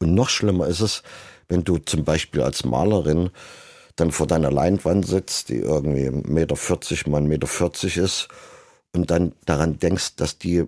[0.01, 1.03] Und noch schlimmer ist es,
[1.49, 3.31] wenn du zum Beispiel als Malerin
[3.97, 8.29] dann vor deiner Leinwand sitzt, die irgendwie 1,40 Meter mal 1,40 Meter ist
[8.93, 10.65] und dann daran denkst, dass die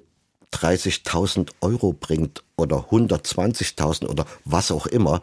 [0.52, 5.22] 30.000 Euro bringt oder 120.000 oder was auch immer,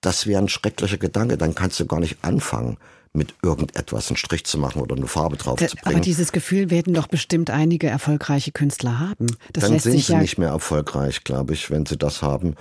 [0.00, 1.36] das wäre ein schrecklicher Gedanke.
[1.36, 2.78] Dann kannst du gar nicht anfangen,
[3.14, 6.02] mit irgendetwas einen Strich zu machen oder eine Farbe drauf Da- zu Aber bringen.
[6.02, 9.28] dieses Gefühl werden doch bestimmt einige erfolgreiche Künstler haben.
[9.52, 12.56] Das dann sind sie ja nicht mehr erfolgreich, glaube ich, wenn sie das haben.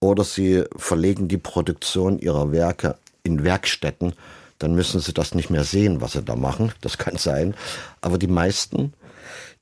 [0.00, 4.12] Oder sie verlegen die Produktion ihrer Werke in Werkstätten.
[4.58, 6.72] Dann müssen sie das nicht mehr sehen, was sie da machen.
[6.82, 7.54] Das kann sein.
[8.02, 8.92] Aber die meisten,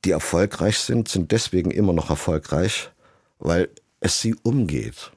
[0.03, 2.89] die erfolgreich sind, sind deswegen immer noch erfolgreich,
[3.39, 3.69] weil
[4.01, 5.11] es sie umgeht.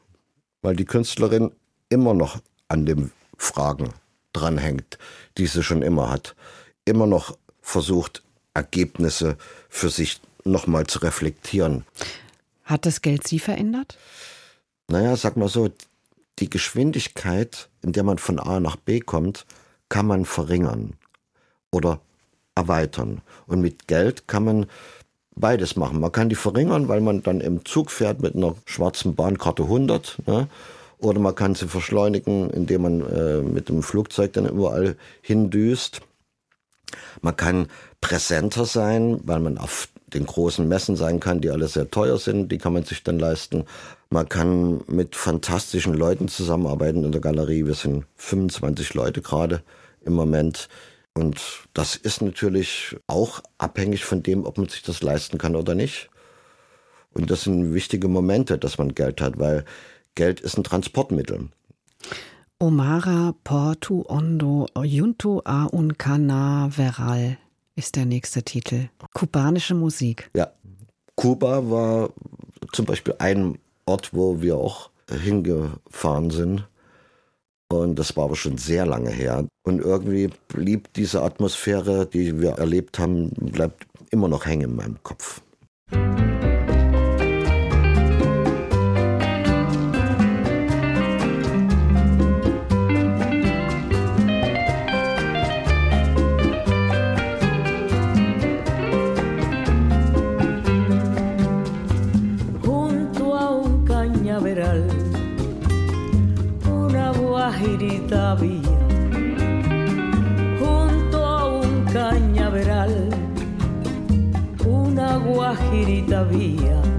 [0.62, 1.50] Weil die Künstlerin
[1.88, 3.88] immer noch an dem Fragen
[4.36, 4.98] dranhängt,
[5.38, 6.34] die sie schon immer hat.
[6.84, 8.22] Immer noch versucht,
[8.54, 9.36] Ergebnisse
[9.68, 11.84] für sich nochmal zu reflektieren.
[12.64, 13.98] Hat das Geld Sie verändert?
[14.88, 15.70] Naja, sag mal so,
[16.38, 19.46] die Geschwindigkeit, in der man von A nach B kommt,
[19.88, 20.94] kann man verringern
[21.70, 22.00] oder
[22.54, 23.22] erweitern.
[23.46, 24.66] Und mit Geld kann man
[25.34, 26.00] beides machen.
[26.00, 30.18] Man kann die verringern, weil man dann im Zug fährt mit einer schwarzen Bahnkarte 100.
[30.26, 30.48] Ne?
[31.06, 36.00] Oder man kann sie verschleunigen, indem man äh, mit dem Flugzeug dann überall hindüst.
[37.22, 37.68] Man kann
[38.00, 42.50] präsenter sein, weil man auf den großen Messen sein kann, die alle sehr teuer sind.
[42.50, 43.64] Die kann man sich dann leisten.
[44.10, 47.66] Man kann mit fantastischen Leuten zusammenarbeiten in der Galerie.
[47.66, 49.62] Wir sind 25 Leute gerade
[50.04, 50.68] im Moment.
[51.14, 51.40] Und
[51.72, 56.10] das ist natürlich auch abhängig von dem, ob man sich das leisten kann oder nicht.
[57.12, 59.64] Und das sind wichtige Momente, dass man Geld hat, weil
[60.16, 61.50] Geld ist ein Transportmittel.
[62.58, 67.36] Omara Portu Ondo Junto a un Canaveral
[67.76, 68.88] ist der nächste Titel.
[69.12, 70.30] Kubanische Musik.
[70.34, 70.50] Ja,
[71.16, 72.10] Kuba war
[72.72, 76.66] zum Beispiel ein Ort, wo wir auch hingefahren sind.
[77.68, 79.46] Und das war aber schon sehr lange her.
[79.64, 85.02] Und irgendwie blieb diese Atmosphäre, die wir erlebt haben, bleibt immer noch hängen in meinem
[85.02, 85.42] Kopf.
[110.58, 113.08] Junto a un cañaveral,
[114.66, 116.95] una guajirita había.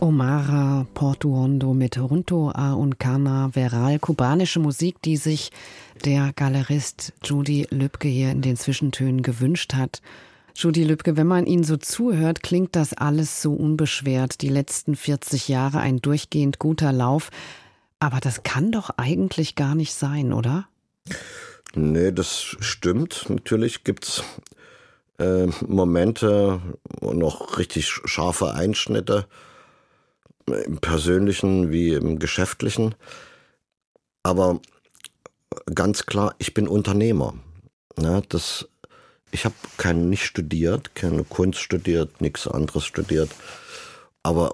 [0.00, 5.50] Omara Portuondo mit Runto a un Carnaveral, kubanische Musik, die sich
[6.04, 10.00] der Galerist Judy Lübke hier in den Zwischentönen gewünscht hat.
[10.54, 14.40] Judy Lübke, wenn man Ihnen so zuhört, klingt das alles so unbeschwert.
[14.42, 17.30] Die letzten 40 Jahre ein durchgehend guter Lauf.
[17.98, 20.68] Aber das kann doch eigentlich gar nicht sein, oder?
[21.74, 23.26] Nee, das stimmt.
[23.28, 24.22] Natürlich gibt's
[25.18, 26.60] äh, Momente
[27.00, 29.26] und noch richtig scharfe Einschnitte
[30.52, 32.94] im persönlichen wie im geschäftlichen.
[34.22, 34.60] Aber
[35.74, 37.34] ganz klar, ich bin Unternehmer.
[37.98, 38.68] Ja, das,
[39.30, 43.30] ich habe kein nicht studiert, keine Kunst studiert, nichts anderes studiert.
[44.22, 44.52] Aber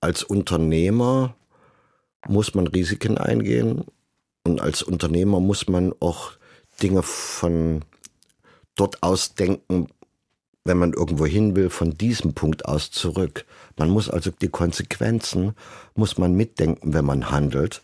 [0.00, 1.34] als Unternehmer
[2.26, 3.84] muss man Risiken eingehen
[4.46, 6.32] und als Unternehmer muss man auch
[6.82, 7.84] Dinge von
[8.76, 9.88] dort aus denken,
[10.64, 13.44] wenn man irgendwo hin will, von diesem Punkt aus zurück.
[13.76, 15.54] Man muss also die Konsequenzen,
[15.94, 17.82] muss man mitdenken, wenn man handelt.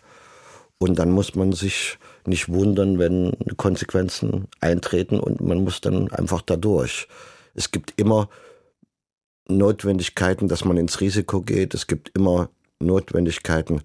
[0.78, 6.40] Und dann muss man sich nicht wundern, wenn Konsequenzen eintreten und man muss dann einfach
[6.40, 7.06] dadurch.
[7.54, 8.30] Es gibt immer
[9.46, 11.74] Notwendigkeiten, dass man ins Risiko geht.
[11.74, 13.82] Es gibt immer Notwendigkeiten,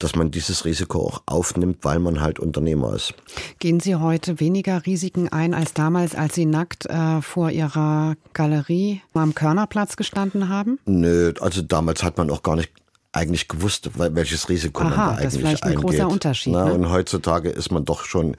[0.00, 3.14] dass man dieses Risiko auch aufnimmt, weil man halt Unternehmer ist.
[3.60, 9.02] Gehen Sie heute weniger Risiken ein als damals, als Sie nackt äh, vor Ihrer Galerie
[9.14, 10.78] am Körnerplatz gestanden haben?
[10.86, 12.70] Nö, also damals hat man auch gar nicht
[13.12, 15.84] eigentlich gewusst, wel- welches Risiko man Aha, da das ist eigentlich vielleicht ein eingeht.
[15.84, 16.72] großer Unterschied, Na, ne?
[16.74, 18.36] Und heutzutage ist man doch schon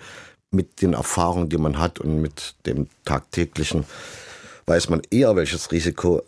[0.49, 3.85] mit den Erfahrungen, die man hat und mit dem tagtäglichen,
[4.65, 6.21] weiß man eher, welches Risiko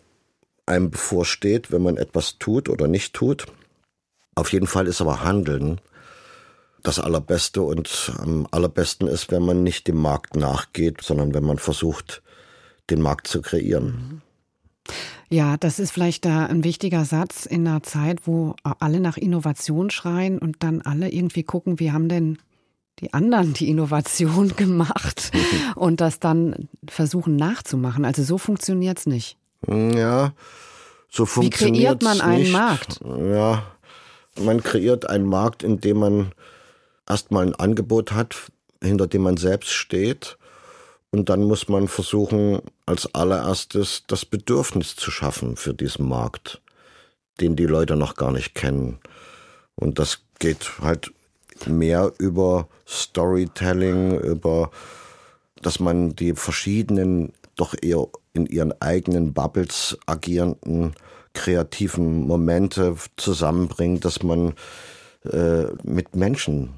[0.66, 3.46] einem bevorsteht, wenn man etwas tut oder nicht tut.
[4.34, 5.80] Auf jeden Fall ist aber Handeln
[6.82, 11.58] das Allerbeste und am allerbesten ist, wenn man nicht dem Markt nachgeht, sondern wenn man
[11.58, 12.22] versucht,
[12.90, 14.22] den Markt zu kreieren.
[15.30, 19.90] Ja, das ist vielleicht da ein wichtiger Satz in einer Zeit, wo alle nach Innovation
[19.90, 22.38] schreien und dann alle irgendwie gucken, wie haben denn
[23.00, 25.32] die anderen die Innovation gemacht
[25.74, 28.04] und das dann versuchen nachzumachen.
[28.04, 29.38] Also so funktioniert's nicht.
[29.66, 30.34] Ja,
[31.08, 32.52] so Wie funktioniert kreiert man einen nicht.
[32.52, 33.00] Markt?
[33.02, 33.73] Ja,
[34.38, 36.32] man kreiert einen Markt, in dem man
[37.08, 38.36] erstmal ein Angebot hat,
[38.82, 40.36] hinter dem man selbst steht.
[41.10, 46.60] Und dann muss man versuchen, als allererstes das Bedürfnis zu schaffen für diesen Markt,
[47.40, 48.98] den die Leute noch gar nicht kennen.
[49.76, 51.12] Und das geht halt
[51.66, 54.70] mehr über Storytelling, über,
[55.62, 60.94] dass man die verschiedenen, doch eher in ihren eigenen Bubbles agierenden
[61.34, 64.54] kreativen Momente zusammenbringt, dass man
[65.30, 66.70] äh, mit Menschen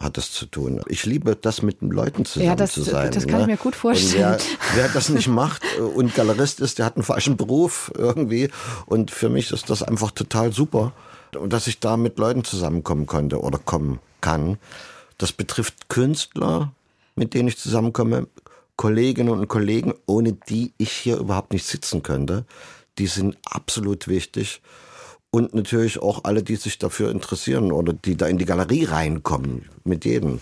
[0.00, 0.82] hat es zu tun.
[0.88, 3.10] Ich liebe das, mit Leuten zusammen Ja, das- zu sein.
[3.12, 3.42] das kann ne?
[3.42, 4.34] ich mir gut vorstellen.
[4.34, 7.90] Und wer, wer das nicht macht äh, und Galerist ist, der hat einen falschen Beruf
[7.96, 8.50] irgendwie.
[8.86, 10.92] Und für mich ist das einfach total super,
[11.36, 14.58] und dass ich da mit Leuten zusammenkommen konnte oder kommen kann.
[15.18, 16.72] Das betrifft Künstler,
[17.14, 18.28] mit denen ich zusammenkomme,
[18.76, 22.44] Kolleginnen und Kollegen, ohne die ich hier überhaupt nicht sitzen könnte.
[22.98, 24.62] Die sind absolut wichtig.
[25.30, 29.68] Und natürlich auch alle, die sich dafür interessieren oder die da in die Galerie reinkommen,
[29.84, 30.40] mit jedem.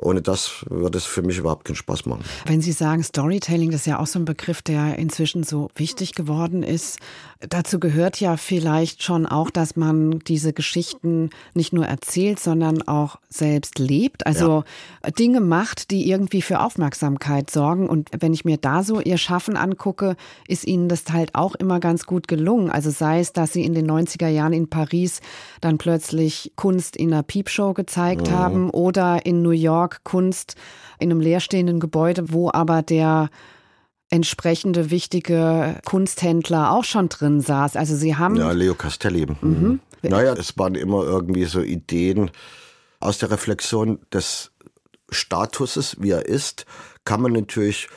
[0.00, 2.24] Ohne das würde es für mich überhaupt keinen Spaß machen.
[2.46, 6.14] Wenn Sie sagen Storytelling, das ist ja auch so ein Begriff, der inzwischen so wichtig
[6.14, 6.98] geworden ist.
[7.40, 13.18] Dazu gehört ja vielleicht schon auch, dass man diese Geschichten nicht nur erzählt, sondern auch
[13.28, 14.26] selbst lebt.
[14.26, 14.64] Also
[15.18, 17.88] Dinge macht, die irgendwie für Aufmerksamkeit sorgen.
[17.88, 20.16] Und wenn ich mir da so Ihr Schaffen angucke,
[20.48, 22.70] ist Ihnen das halt auch immer ganz gut gelungen.
[22.70, 25.20] Also sei es, dass Sie in den 90er Jahren in Paris
[25.60, 30.54] dann plötzlich Kunst in einer Piepshow gezeigt haben oder in New York Kunst
[30.98, 33.30] in einem leerstehenden Gebäude, wo aber der
[34.10, 37.76] entsprechende wichtige Kunsthändler auch schon drin saß.
[37.76, 39.26] Also sie haben Ja, Leo Castelli.
[39.40, 39.80] Mhm.
[40.02, 42.30] Naja, es waren immer irgendwie so Ideen
[43.00, 44.52] aus der Reflexion des
[45.10, 46.66] Statuses, wie er ist,
[47.04, 47.88] kann man natürlich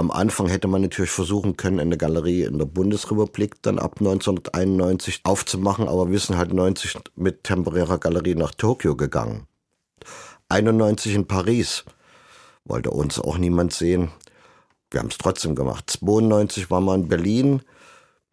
[0.00, 5.20] am Anfang hätte man natürlich versuchen können, eine Galerie in der Bundesrepublik dann ab 1991
[5.24, 9.46] aufzumachen, aber wir sind halt 90 mit temporärer Galerie nach Tokio gegangen.
[10.50, 11.84] 91 in Paris.
[12.64, 14.10] Wollte uns auch niemand sehen.
[14.90, 15.88] Wir haben es trotzdem gemacht.
[15.88, 17.62] 92 waren wir in Berlin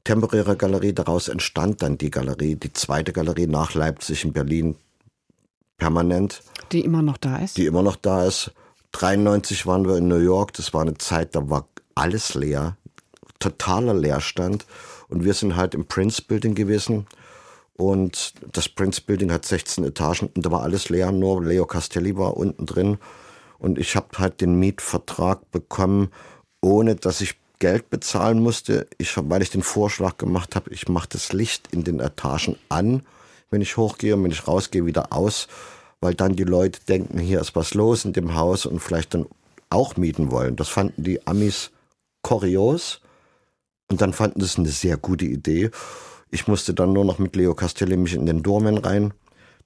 [0.03, 0.93] temporäre Galerie.
[0.93, 4.75] Daraus entstand dann die Galerie, die zweite Galerie nach Leipzig in Berlin
[5.77, 6.41] permanent,
[6.71, 7.57] die immer noch da ist.
[7.57, 8.51] die immer noch da ist.
[8.93, 10.53] 93 waren wir in New York.
[10.53, 12.77] Das war eine Zeit, da war alles leer,
[13.39, 14.65] totaler Leerstand.
[15.09, 17.05] Und wir sind halt im Prince Building gewesen.
[17.77, 22.17] Und das Prince Building hat 16 Etagen und da war alles leer, nur Leo Castelli
[22.17, 22.97] war unten drin.
[23.59, 26.09] Und ich habe halt den Mietvertrag bekommen,
[26.61, 31.09] ohne dass ich Geld bezahlen musste, ich, weil ich den Vorschlag gemacht habe, ich mache
[31.11, 33.03] das Licht in den Etagen an,
[33.49, 35.47] wenn ich hochgehe und wenn ich rausgehe, wieder aus,
[36.01, 39.25] weil dann die Leute denken, hier ist was los in dem Haus und vielleicht dann
[39.69, 40.55] auch mieten wollen.
[40.55, 41.71] Das fanden die Amis
[42.21, 43.01] kurios
[43.89, 45.71] und dann fanden es eine sehr gute Idee.
[46.29, 49.13] Ich musste dann nur noch mit Leo Castelli mich in den Doorman rein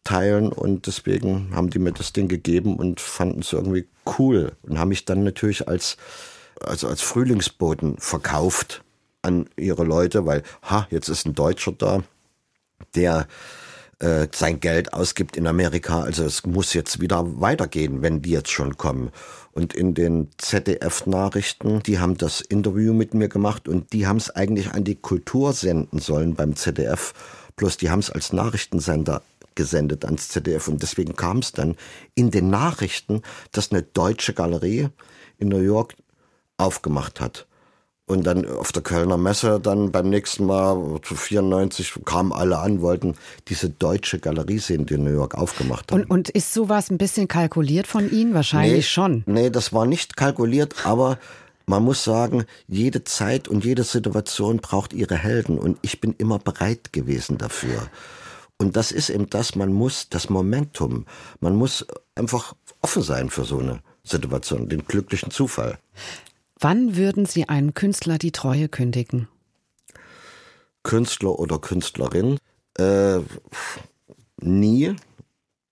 [0.04, 3.88] teilen und deswegen haben die mir das Ding gegeben und fanden es irgendwie
[4.18, 5.98] cool und haben mich dann natürlich als
[6.60, 8.84] also als Frühlingsboten verkauft
[9.22, 12.04] an ihre Leute, weil ha, jetzt ist ein Deutscher da,
[12.96, 13.28] der
[14.00, 16.02] äh, sein Geld ausgibt in Amerika.
[16.02, 19.12] Also es muss jetzt wieder weitergehen, wenn die jetzt schon kommen.
[19.54, 24.30] Und in den ZDF-Nachrichten, die haben das Interview mit mir gemacht und die haben es
[24.30, 27.14] eigentlich an die Kultur senden sollen beim ZDF.
[27.56, 29.22] Plus die haben es als Nachrichtensender
[29.56, 31.76] gesendet ans ZDF und deswegen kam es dann
[32.16, 33.22] in den Nachrichten,
[33.52, 34.88] dass eine deutsche Galerie
[35.38, 35.96] in New York
[36.58, 37.48] aufgemacht hat.
[38.12, 42.82] Und dann auf der Kölner Messe, dann beim nächsten Mal, zu 94, kamen alle an,
[42.82, 43.16] wollten
[43.48, 46.02] diese deutsche Galerie sehen, die in New York aufgemacht haben.
[46.02, 48.34] Und, und ist sowas ein bisschen kalkuliert von Ihnen?
[48.34, 49.24] Wahrscheinlich nee, schon.
[49.28, 51.20] Nee, das war nicht kalkuliert, aber
[51.68, 56.38] man muss sagen, jede Zeit und jede Situation braucht ihre Helden und ich bin immer
[56.38, 57.88] bereit gewesen dafür.
[58.58, 61.06] Und das ist eben das, man muss das Momentum,
[61.40, 61.86] man muss
[62.16, 65.78] einfach offen sein für so eine Situation, den glücklichen Zufall.
[66.62, 69.28] Wann würden Sie einem Künstler die Treue kündigen?
[70.84, 72.38] Künstler oder Künstlerin?
[72.78, 73.20] Äh,
[74.40, 74.96] nie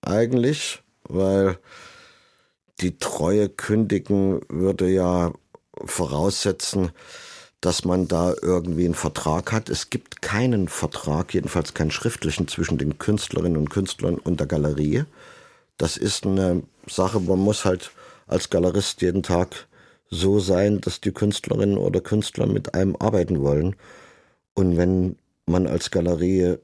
[0.02, 1.58] eigentlich, weil
[2.80, 5.32] die Treue kündigen würde ja
[5.84, 6.90] voraussetzen,
[7.60, 9.68] dass man da irgendwie einen Vertrag hat.
[9.68, 15.04] Es gibt keinen Vertrag, jedenfalls keinen schriftlichen zwischen den Künstlerinnen und Künstlern und der Galerie.
[15.76, 17.92] Das ist eine Sache, man muss halt
[18.26, 19.68] als Galerist jeden Tag
[20.10, 23.76] so sein, dass die Künstlerinnen oder Künstler mit einem arbeiten wollen.
[24.54, 26.56] Und wenn man als Galerie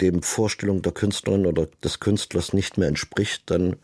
[0.00, 3.76] dem Vorstellung der Künstlerin oder des Künstlers nicht mehr entspricht, dann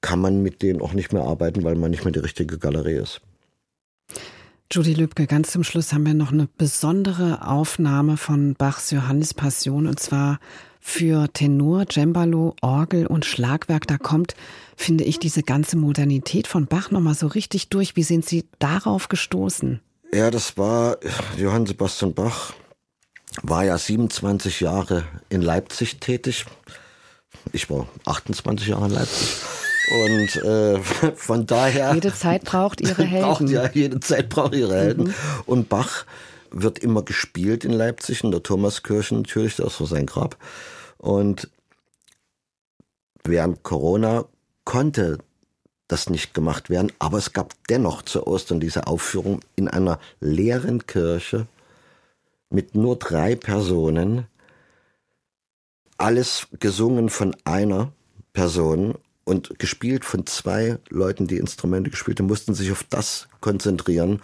[0.00, 2.96] kann man mit denen auch nicht mehr arbeiten, weil man nicht mehr die richtige Galerie
[2.96, 3.20] ist.
[4.70, 9.86] Judy Lübke, ganz zum Schluss haben wir noch eine besondere Aufnahme von Bachs Johannes Passion
[9.86, 10.40] und zwar
[10.80, 13.86] für Tenor, Cembalo, Orgel und Schlagwerk.
[13.86, 14.34] Da kommt,
[14.76, 17.96] finde ich, diese ganze Modernität von Bach nochmal so richtig durch.
[17.96, 19.80] Wie sind Sie darauf gestoßen?
[20.12, 20.96] Ja, das war
[21.36, 22.54] Johann Sebastian Bach,
[23.42, 26.46] war ja 27 Jahre in Leipzig tätig.
[27.52, 29.36] Ich war 28 Jahre in Leipzig.
[29.90, 30.78] Und äh,
[31.16, 31.94] von daher.
[31.94, 33.26] Jede Zeit braucht ihre Helden.
[33.26, 35.08] Braucht, ja, jede Zeit braucht ihre Helden.
[35.08, 35.14] Mhm.
[35.46, 36.04] Und Bach
[36.50, 40.36] wird immer gespielt in Leipzig, in der Thomaskirche natürlich, das war sein Grab.
[40.96, 41.50] Und
[43.24, 44.24] während Corona
[44.64, 45.18] konnte
[45.88, 50.86] das nicht gemacht werden, aber es gab dennoch zu Ostern diese Aufführung in einer leeren
[50.86, 51.46] Kirche
[52.50, 54.26] mit nur drei Personen,
[55.96, 57.92] alles gesungen von einer
[58.32, 58.94] Person
[59.24, 64.22] und gespielt von zwei Leuten, die Instrumente gespielt haben, mussten sich auf das konzentrieren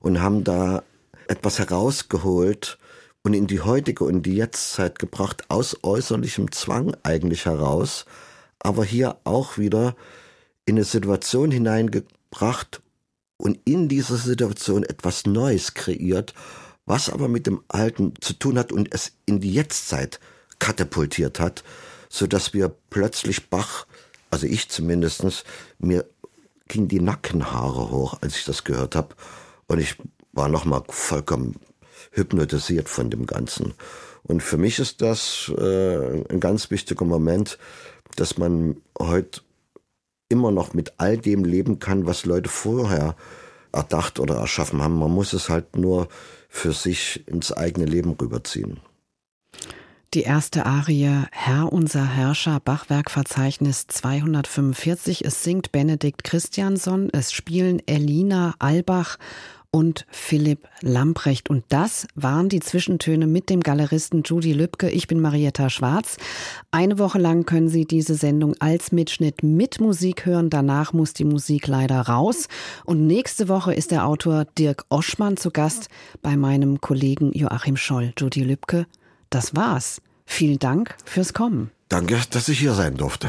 [0.00, 0.82] und haben da
[1.28, 2.78] etwas herausgeholt
[3.22, 8.04] und in die heutige und die Jetztzeit gebracht, aus äußerlichem Zwang eigentlich heraus,
[8.58, 9.96] aber hier auch wieder
[10.66, 12.82] in eine Situation hineingebracht
[13.36, 16.34] und in dieser Situation etwas Neues kreiert,
[16.86, 20.20] was aber mit dem Alten zu tun hat und es in die Jetztzeit
[20.58, 21.64] katapultiert hat,
[22.08, 23.86] so dass wir plötzlich Bach,
[24.30, 25.44] also ich zumindestens,
[25.78, 26.04] mir
[26.68, 29.14] ging die Nackenhaare hoch, als ich das gehört habe
[29.66, 29.96] und ich
[30.34, 31.56] war nochmal vollkommen
[32.12, 33.74] hypnotisiert von dem Ganzen.
[34.22, 37.58] Und für mich ist das äh, ein ganz wichtiger Moment,
[38.16, 39.42] dass man heute
[40.28, 43.16] immer noch mit all dem leben kann, was Leute vorher
[43.72, 44.98] erdacht oder erschaffen haben.
[44.98, 46.08] Man muss es halt nur
[46.48, 48.80] für sich ins eigene Leben rüberziehen.
[50.14, 55.24] Die erste Arie Herr unser Herrscher Bachwerkverzeichnis 245.
[55.24, 59.18] Es singt Benedikt Christiansson, es spielen Elina Albach
[59.74, 61.50] und Philipp Lamprecht.
[61.50, 64.88] Und das waren die Zwischentöne mit dem Galeristen Judy Lübke.
[64.88, 66.16] Ich bin Marietta Schwarz.
[66.70, 70.48] Eine Woche lang können Sie diese Sendung als Mitschnitt mit Musik hören.
[70.48, 72.46] Danach muss die Musik leider raus.
[72.84, 75.88] Und nächste Woche ist der Autor Dirk Oschmann zu Gast
[76.22, 78.12] bei meinem Kollegen Joachim Scholl.
[78.16, 78.86] Judy Lübke,
[79.28, 80.00] das war's.
[80.24, 81.72] Vielen Dank fürs Kommen.
[81.88, 83.28] Danke, dass ich hier sein durfte.